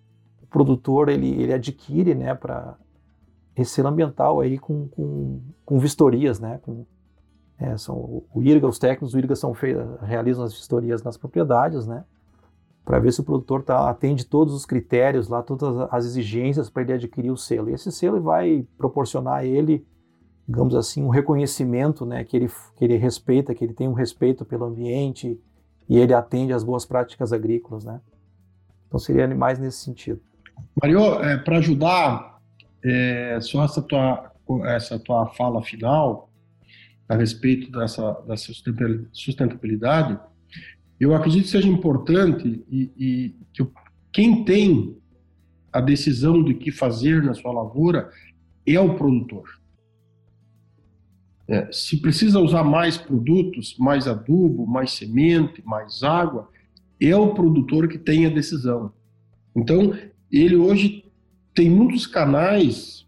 [0.49, 2.77] produtor ele, ele adquire né, para
[3.55, 6.59] esse ambiental aí com, com, com vistorias, né?
[6.63, 6.87] Com,
[7.59, 9.53] é, são, o IRGA, os técnicos do IRGA são
[10.03, 12.05] realizam as vistorias nas propriedades, né?
[12.85, 16.83] Para ver se o produtor tá, atende todos os critérios lá, todas as exigências para
[16.83, 17.71] ele adquirir o selo.
[17.71, 19.87] E esse selo vai proporcionar a ele,
[20.47, 22.25] digamos assim, um reconhecimento, né?
[22.25, 25.41] Que ele, que ele respeita, que ele tem um respeito pelo ambiente
[25.89, 28.01] e ele atende às boas práticas agrícolas, né?
[28.89, 30.21] Então seria mais nesse sentido.
[30.81, 32.39] Mario, é, para ajudar,
[32.85, 34.31] é, só essa tua,
[34.67, 36.29] essa tua fala final
[37.09, 38.53] a respeito dessa, dessa
[39.13, 40.19] sustentabilidade,
[40.99, 43.67] eu acredito que seja importante e, e que
[44.13, 44.97] quem tem
[45.73, 48.11] a decisão de que fazer na sua lavoura
[48.67, 49.61] é o produtor.
[51.47, 56.49] É, se precisa usar mais produtos, mais adubo, mais semente, mais água,
[57.01, 58.93] é o produtor que tem a decisão.
[59.55, 59.95] Então,
[60.33, 61.05] ele hoje
[61.53, 63.07] tem muitos canais,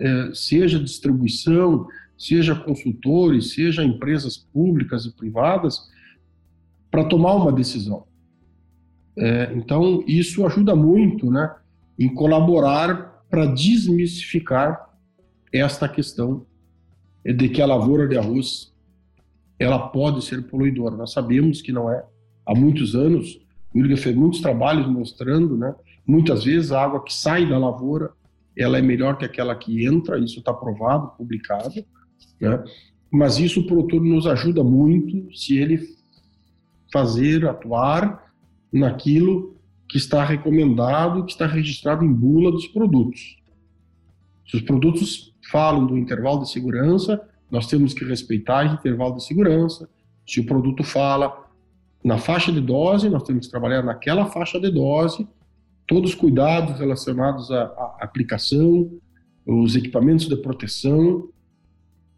[0.00, 1.86] é, seja distribuição,
[2.22, 5.80] seja consultores, seja empresas públicas e privadas,
[6.90, 8.06] para tomar uma decisão.
[9.16, 11.54] É, então, isso ajuda muito né,
[11.98, 14.90] em colaborar para desmistificar
[15.52, 16.46] esta questão
[17.24, 18.72] de que a lavoura de arroz
[19.58, 20.96] ela pode ser poluidora.
[20.96, 22.04] Nós sabemos que não é.
[22.44, 23.40] Há muitos anos,
[23.72, 25.74] o IRGA fez muitos trabalhos mostrando né,
[26.06, 28.10] Muitas vezes a água que sai da lavoura
[28.56, 31.72] ela é melhor que aquela que entra, isso está provado, publicado,
[32.40, 32.62] né?
[33.10, 35.96] Mas isso o produtor nos ajuda muito se ele
[36.92, 38.32] fazer, atuar
[38.72, 39.56] naquilo
[39.88, 43.36] que está recomendado, que está registrado em bula dos produtos.
[44.48, 47.20] Se os produtos falam do intervalo de segurança,
[47.50, 49.88] nós temos que respeitar esse intervalo de segurança.
[50.26, 51.50] Se o produto fala
[52.02, 55.28] na faixa de dose, nós temos que trabalhar naquela faixa de dose
[55.86, 58.90] todos os cuidados relacionados à, à aplicação,
[59.44, 61.28] os equipamentos de proteção,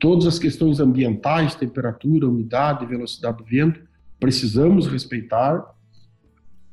[0.04, 3.80] todas as questões ambientais, temperatura, umidade, velocidade do vento,
[4.20, 5.64] precisamos respeitar.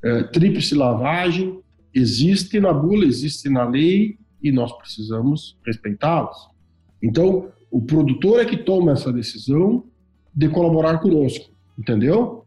[0.03, 1.61] É, tríplice lavagem
[1.93, 6.35] existe na bula, existe na lei e nós precisamos respeitá-las.
[7.01, 9.85] Então, o produtor é que toma essa decisão
[10.35, 12.45] de colaborar conosco, entendeu?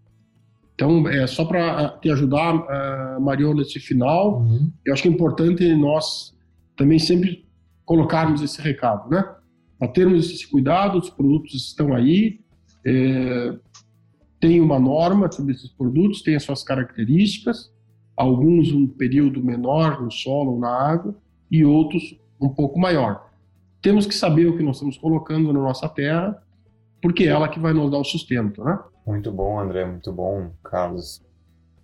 [0.75, 4.71] Então, é só para te ajudar, uh, nesse final, uhum.
[4.85, 6.37] eu acho que é importante nós
[6.77, 7.49] também sempre
[7.87, 9.25] colocarmos esse recado, né?
[9.85, 12.41] Para termos esse cuidado, os produtos estão aí,
[12.87, 13.55] é,
[14.41, 17.71] tem uma norma sobre esses produtos, tem as suas características,
[18.17, 21.15] alguns um período menor no solo ou na água
[21.51, 23.31] e outros um pouco maior.
[23.83, 26.43] Temos que saber o que nós estamos colocando na nossa terra,
[27.03, 28.79] porque é ela que vai nos dar o sustento, né?
[29.07, 31.23] Muito bom, André, muito bom, Carlos.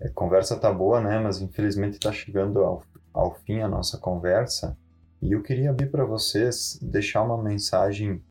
[0.01, 1.21] A é, conversa tá boa, né?
[1.21, 2.83] Mas infelizmente está chegando ao,
[3.13, 4.75] ao fim a nossa conversa.
[5.23, 8.23] E eu queria abrir para vocês, deixar uma mensagem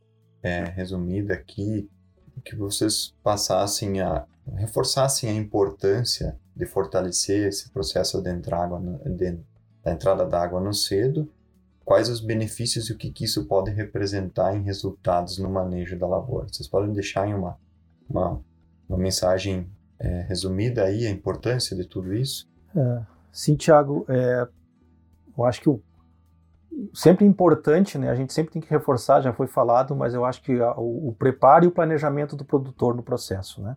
[0.42, 1.90] é, resumida aqui,
[2.44, 4.26] que vocês passassem a
[4.56, 9.40] reforçassem a importância de fortalecer esse processo de entrada, de,
[9.84, 11.32] da entrada da água no cedo,
[11.86, 16.08] quais os benefícios e o que, que isso pode representar em resultados no manejo da
[16.08, 16.48] lavoura.
[16.48, 17.58] Vocês podem deixar em uma,
[18.10, 18.42] uma,
[18.88, 19.70] uma mensagem
[20.00, 22.48] é, resumida aí a importância de tudo isso?
[22.76, 24.06] É, sim, Tiago.
[24.10, 24.48] É,
[25.38, 25.82] eu acho que o,
[26.94, 28.10] sempre importante, né?
[28.10, 31.16] A gente sempre tem que reforçar, já foi falado, mas eu acho que o, o,
[31.18, 33.76] preparo e o planejamento do produtor no processo, né?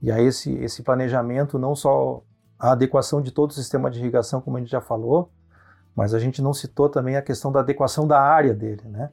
[0.00, 2.22] E aí esse, esse planejamento, não só
[2.58, 5.30] a adequação de todo o sistema de irrigação, como a gente já falou,
[5.94, 9.10] mas a gente não citou também a questão da adequação da área dele, né?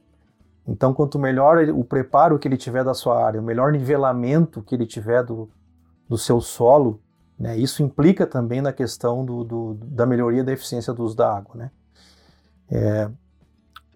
[0.66, 4.74] Então, quanto melhor o preparo que ele tiver da sua área, o melhor nivelamento que
[4.74, 5.50] ele tiver do,
[6.08, 7.00] do seu solo,
[7.38, 11.34] né, isso implica também na questão do, do, da melhoria da eficiência do uso da
[11.34, 11.56] água.
[11.56, 11.70] Né?
[12.70, 13.10] É,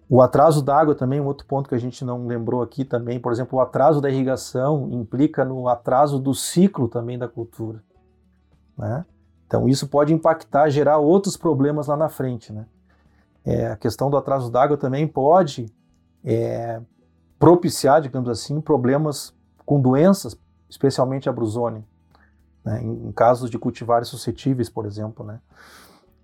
[0.07, 3.19] o atraso da água também, um outro ponto que a gente não lembrou aqui também,
[3.19, 7.81] por exemplo, o atraso da irrigação implica no atraso do ciclo também da cultura.
[8.77, 9.05] Né?
[9.47, 12.53] Então isso pode impactar, gerar outros problemas lá na frente.
[12.53, 12.65] Né?
[13.43, 15.65] É, a questão do atraso d'água também pode
[16.23, 16.81] é,
[17.39, 19.33] propiciar, digamos assim, problemas
[19.65, 20.37] com doenças,
[20.69, 21.83] especialmente a brusônia,
[22.63, 25.25] né, em, em, casos de cultivares suscetíveis, por exemplo.
[25.25, 25.39] Né.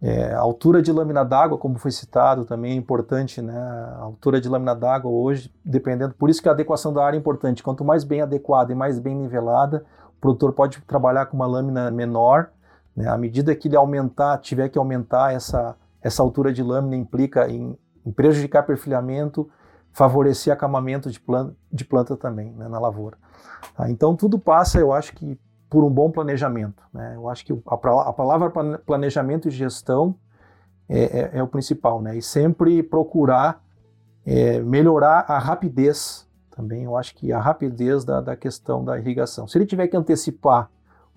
[0.02, 3.42] É, a altura de lâmina d'água, como foi citado, também é importante.
[3.42, 7.18] Né, a altura de lâmina d'água hoje, dependendo, por isso que a adequação da área
[7.18, 7.62] é importante.
[7.62, 9.86] Quanto mais bem adequada e mais bem nivelada,
[10.18, 12.50] o produtor pode trabalhar com uma lâmina menor.
[12.96, 17.48] Né, à medida que ele aumentar, tiver que aumentar essa essa altura de lâmina implica
[17.50, 19.50] em, em prejudicar perfilhamento,
[19.94, 23.18] favorecer acamamento de planta, de planta também né, na lavoura.
[23.76, 23.90] Tá?
[23.90, 25.40] Então tudo passa, eu acho que
[25.72, 26.84] por um bom planejamento.
[26.94, 27.14] Né?
[27.16, 28.52] Eu acho que a, a palavra
[28.86, 30.14] planejamento e gestão
[30.90, 32.18] é, é, é, o principal, né?
[32.18, 33.64] E sempre procurar
[34.26, 36.84] é, melhorar a rapidez também.
[36.84, 39.48] Eu acho que a rapidez da, da questão da irrigação.
[39.48, 40.70] Se ele tiver que antecipar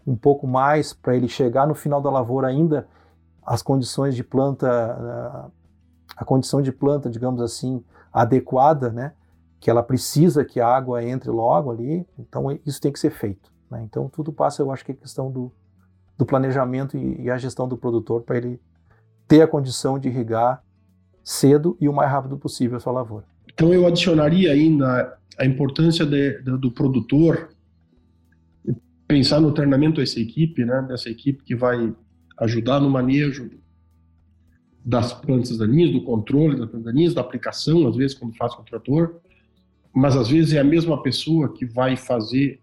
[0.06, 2.86] um pouco mais para ele chegar no final da lavoura ainda
[3.44, 5.50] as condições de planta,
[6.16, 9.14] a condição de planta, digamos assim, adequada, né?
[9.58, 13.53] Que ela precisa que a água entre logo ali, então isso tem que ser feito.
[13.70, 13.82] Né?
[13.84, 15.52] Então tudo passa, eu acho que é questão do,
[16.16, 18.60] do planejamento e, e a gestão do produtor para ele
[19.26, 20.62] ter a condição de irrigar
[21.22, 23.24] cedo e o mais rápido possível a sua lavoura.
[23.52, 27.48] Então eu adicionaria ainda a importância de, de, do produtor
[29.06, 31.94] pensar no treinamento dessa equipe, né, dessa equipe que vai
[32.38, 33.50] ajudar no manejo
[34.84, 38.62] das plantas daninhas, do controle das plantas daninhas, da aplicação, às vezes quando faz com
[38.62, 39.16] o trator,
[39.94, 42.60] mas às vezes é a mesma pessoa que vai fazer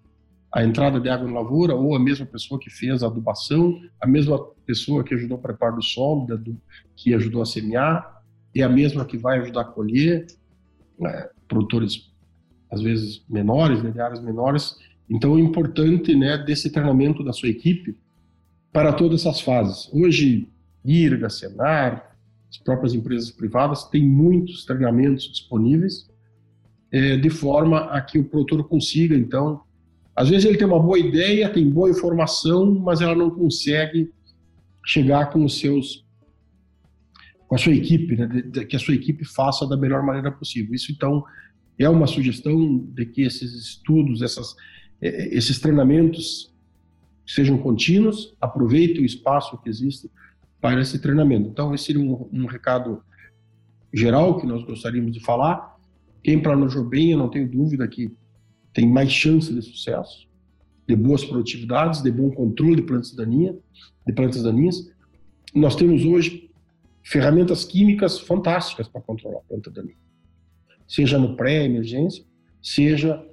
[0.53, 4.07] a entrada de água na lavoura, ou a mesma pessoa que fez a adubação, a
[4.07, 6.27] mesma pessoa que ajudou a preparar o solo,
[6.95, 8.21] que ajudou a semear,
[8.53, 10.27] é a mesma que vai ajudar a colher,
[10.99, 12.11] né, produtores
[12.69, 14.75] às vezes menores, né, de áreas menores.
[15.09, 17.97] Então é importante né, desse treinamento da sua equipe
[18.73, 19.89] para todas essas fases.
[19.93, 20.49] Hoje,
[20.83, 22.15] IRGA, Senar,
[22.49, 26.09] as próprias empresas privadas têm muitos treinamentos disponíveis,
[26.91, 29.61] é, de forma a que o produtor consiga, então,
[30.15, 34.11] às vezes ele tem uma boa ideia, tem boa informação, mas ela não consegue
[34.85, 36.05] chegar com os seus
[37.47, 40.73] com a sua equipe, né, que a sua equipe faça da melhor maneira possível.
[40.73, 41.21] Isso então
[41.77, 44.55] é uma sugestão de que esses estudos, essas,
[45.01, 46.53] é, esses treinamentos
[47.27, 50.09] sejam contínuos, aproveite o espaço que existe
[50.61, 51.49] para esse treinamento.
[51.49, 53.03] Então, esse seria um, um recado
[53.93, 55.75] geral que nós gostaríamos de falar.
[56.23, 58.15] Quem planejou bem, eu não tenho dúvida que
[58.73, 60.27] tem mais chance de sucesso,
[60.87, 63.55] de boas produtividades, de bom controle de plantas daninhas,
[64.05, 64.91] de plantas daninhas.
[65.53, 66.49] Nós temos hoje
[67.03, 69.95] ferramentas químicas fantásticas para controlar a planta daninha,
[70.87, 72.23] seja no pré-emergência,
[72.61, 73.25] seja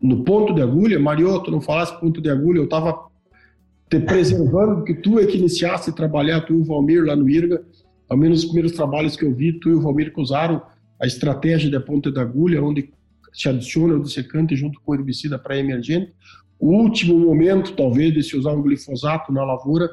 [0.00, 3.06] no ponto de agulha, Mario, tu não falasse ponto de agulha, eu estava
[3.88, 7.28] te preservando, porque tu é que iniciaste a trabalhar, tu e o Valmir lá no
[7.28, 7.64] IRGA,
[8.08, 10.62] ao menos os primeiros trabalhos que eu vi, tu e o Valmir que usaram
[11.00, 12.90] a estratégia da ponta de agulha, onde
[13.36, 16.12] se adiciona o dessecante junto com o herbicida pré-emergente.
[16.58, 19.90] O último momento, talvez, de se usar um glifosato na lavoura,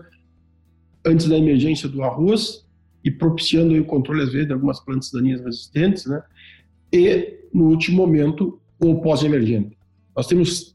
[1.06, 2.66] antes da emergência do arroz,
[3.04, 6.24] e propiciando o controle, às vezes, de algumas plantas daninhas resistentes, né?
[6.92, 9.78] E, no último momento, o pós-emergente.
[10.16, 10.74] Nós temos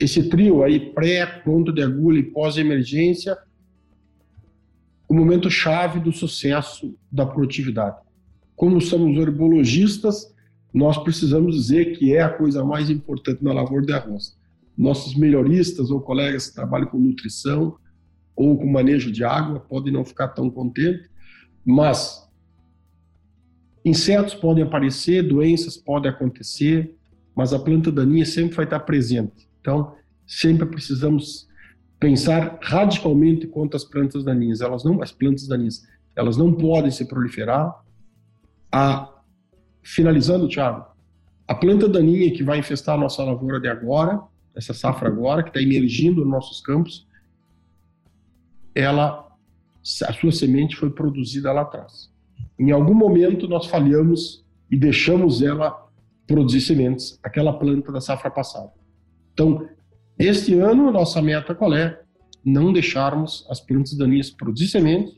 [0.00, 3.38] esse trio aí, pré, pronto de agulha e pós-emergência,
[5.08, 7.96] o momento chave do sucesso da produtividade.
[8.56, 10.34] Como somos herbologistas,
[10.76, 14.36] nós precisamos dizer que é a coisa mais importante na lavoura de arroz.
[14.76, 17.78] Nossos melhoristas ou colegas que trabalham com nutrição
[18.36, 21.08] ou com manejo de água podem não ficar tão contentes,
[21.64, 22.30] mas
[23.82, 26.94] insetos podem aparecer, doenças podem acontecer,
[27.34, 29.48] mas a planta daninha sempre vai estar presente.
[29.62, 29.94] Então,
[30.26, 31.48] sempre precisamos
[31.98, 34.60] pensar radicalmente quanto às plantas daninhas.
[34.60, 37.82] Elas não, as plantas daninhas, elas não podem se proliferar.
[38.70, 39.15] A,
[39.86, 40.84] finalizando, Thiago,
[41.46, 44.20] a planta daninha que vai infestar a nossa lavoura de agora,
[44.54, 47.06] essa safra agora, que está emergindo nos nossos campos,
[48.74, 49.28] ela,
[50.06, 52.12] a sua semente foi produzida lá atrás.
[52.58, 55.86] Em algum momento nós falhamos e deixamos ela
[56.26, 58.72] produzir sementes, aquela planta da safra passada.
[59.32, 59.68] Então,
[60.18, 62.02] este ano, nossa meta qual é?
[62.44, 65.14] Não deixarmos as plantas daninhas produzir sementes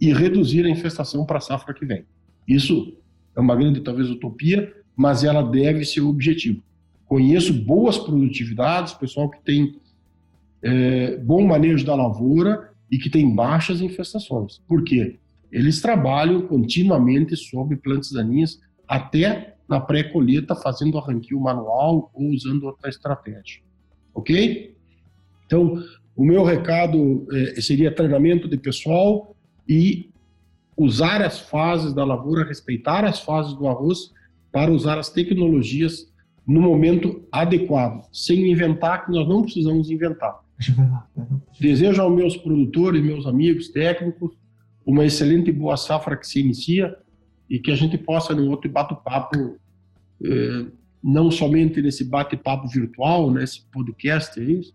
[0.00, 2.06] e reduzir a infestação para a safra que vem.
[2.48, 2.96] Isso
[3.36, 6.62] é uma grande, talvez, utopia, mas ela deve ser o objetivo.
[7.06, 9.80] Conheço boas produtividades, pessoal que tem
[10.62, 14.58] é, bom manejo da lavoura e que tem baixas infestações.
[14.66, 15.18] Por quê?
[15.50, 22.88] Eles trabalham continuamente sobre plantas daninhas, até na pré-colheita, fazendo arranquio manual ou usando outra
[22.88, 23.62] estratégia.
[24.14, 24.74] Ok?
[25.46, 25.82] Então,
[26.16, 29.34] o meu recado é, seria treinamento de pessoal
[29.68, 30.10] e
[30.76, 34.12] usar as fases da lavoura, respeitar as fases do arroz
[34.50, 36.12] para usar as tecnologias
[36.46, 40.40] no momento adequado, sem inventar que nós não precisamos inventar.
[41.58, 44.36] Desejo aos meus produtores, meus amigos técnicos,
[44.84, 46.94] uma excelente e boa safra que se inicia
[47.48, 49.56] e que a gente possa, no outro bate-papo,
[50.22, 50.66] eh,
[51.02, 54.74] não somente nesse bate-papo virtual, nesse podcast, é isso,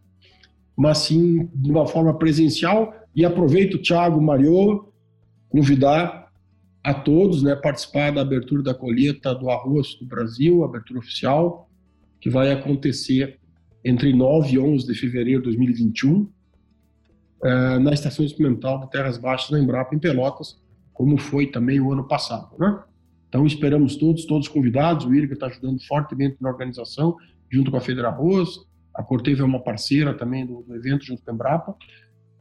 [0.75, 2.93] mas sim de uma forma presencial.
[3.15, 4.88] E aproveito, Thiago, Mario,
[5.49, 6.29] convidar
[6.83, 11.69] a todos, né, participar da abertura da colheita do arroz do Brasil, abertura oficial,
[12.21, 13.39] que vai acontecer
[13.83, 16.29] entre 9 e 11 de fevereiro de 2021,
[17.43, 20.61] eh, na Estação Experimental de Terras Baixas, na Embrapa, em Pelotas,
[20.93, 22.57] como foi também o ano passado.
[22.59, 22.83] Né?
[23.29, 25.05] Então, esperamos todos, todos convidados.
[25.05, 27.15] O IRGA está ajudando fortemente na organização,
[27.49, 28.59] junto com a Federa Arroz.
[28.93, 31.75] A Corteva é uma parceira também do, do evento, junto com a Embrapa.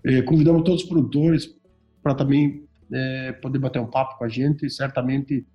[0.05, 1.57] Eh, convidamos todos os produtores
[2.03, 5.47] para também é, poder bater um papo com a gente, certamente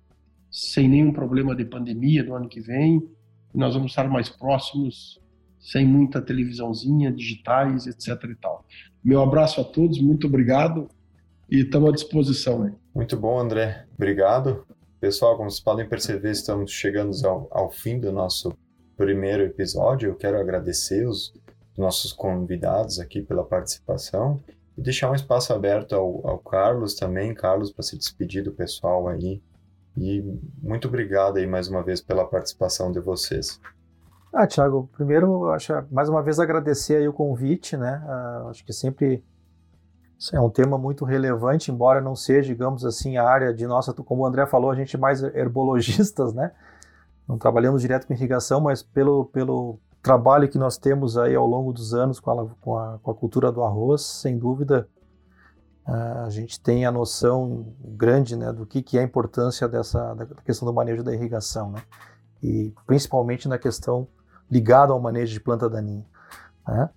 [0.50, 3.02] sem nenhum problema de pandemia do ano que vem.
[3.52, 5.20] Nós vamos estar mais próximos,
[5.58, 8.24] sem muita televisãozinha, digitais, etc.
[8.30, 8.64] e tal.
[9.02, 10.88] Meu abraço a todos, muito obrigado
[11.50, 12.74] e estamos à disposição.
[12.94, 13.86] Muito bom, André.
[13.96, 14.64] Obrigado.
[15.00, 18.56] Pessoal, como vocês podem perceber, estamos chegando ao, ao fim do nosso
[18.96, 20.10] primeiro episódio.
[20.10, 21.34] Eu quero agradecer os
[21.76, 24.40] nossos convidados aqui pela participação
[24.76, 29.08] e deixar um espaço aberto ao, ao Carlos também, Carlos, para se despedir do pessoal
[29.08, 29.42] aí.
[29.96, 30.22] E
[30.60, 33.60] muito obrigado aí mais uma vez pela participação de vocês.
[34.32, 38.02] Ah, Thiago, primeiro, acho, mais uma vez agradecer aí o convite, né?
[38.04, 39.24] Uh, acho que sempre
[40.32, 44.22] é um tema muito relevante, embora não seja, digamos assim, a área de nossa, como
[44.22, 46.50] o André falou, a gente é mais herbologistas, né?
[47.28, 51.72] Não trabalhamos direto com irrigação, mas pelo, pelo trabalho que nós temos aí ao longo
[51.72, 54.86] dos anos com a, com a, com a cultura do arroz, sem dúvida,
[55.86, 60.26] a gente tem a noção grande né, do que, que é a importância dessa da
[60.42, 61.82] questão do manejo da irrigação, né?
[62.42, 64.06] E principalmente na questão
[64.50, 66.06] ligada ao manejo de planta daninha.
[66.66, 66.88] Né?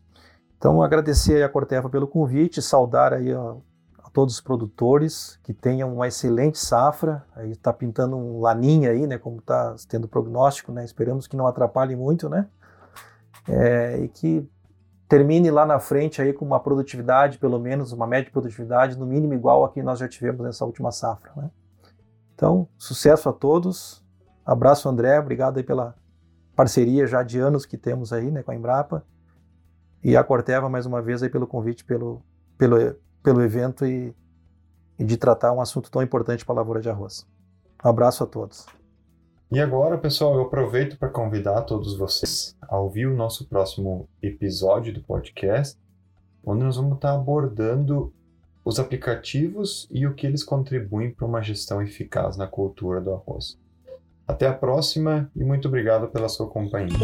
[0.57, 3.55] Então, agradecer a Corteva pelo convite, saudar aí a,
[4.03, 7.25] a, todos os produtores que tenham uma excelente safra.
[7.35, 9.17] Aí está pintando um laninha aí, né?
[9.17, 10.83] Como está tendo prognóstico, né?
[10.83, 12.47] Esperamos que não atrapalhe muito, né?
[13.47, 14.49] É, e que
[15.07, 19.05] termine lá na frente aí com uma produtividade, pelo menos uma média de produtividade, no
[19.05, 21.31] mínimo igual a que nós já tivemos nessa última safra.
[21.35, 21.49] Né?
[22.35, 24.03] Então, sucesso a todos.
[24.45, 25.19] Abraço, André.
[25.19, 25.95] Obrigado aí pela
[26.55, 29.05] parceria já de anos que temos aí né, com a Embrapa.
[30.03, 32.21] E a Corteva, mais uma vez, aí pelo convite, pelo,
[32.57, 34.13] pelo, pelo evento e,
[34.99, 37.25] e de tratar um assunto tão importante para a lavoura de arroz.
[37.83, 38.65] Um abraço a todos.
[39.49, 44.93] E agora, pessoal, eu aproveito para convidar todos vocês a ouvir o nosso próximo episódio
[44.93, 45.79] do podcast,
[46.45, 48.13] onde nós vamos estar abordando
[48.65, 53.57] os aplicativos e o que eles contribuem para uma gestão eficaz na cultura do arroz.
[54.27, 56.97] Até a próxima e muito obrigado pela sua companhia.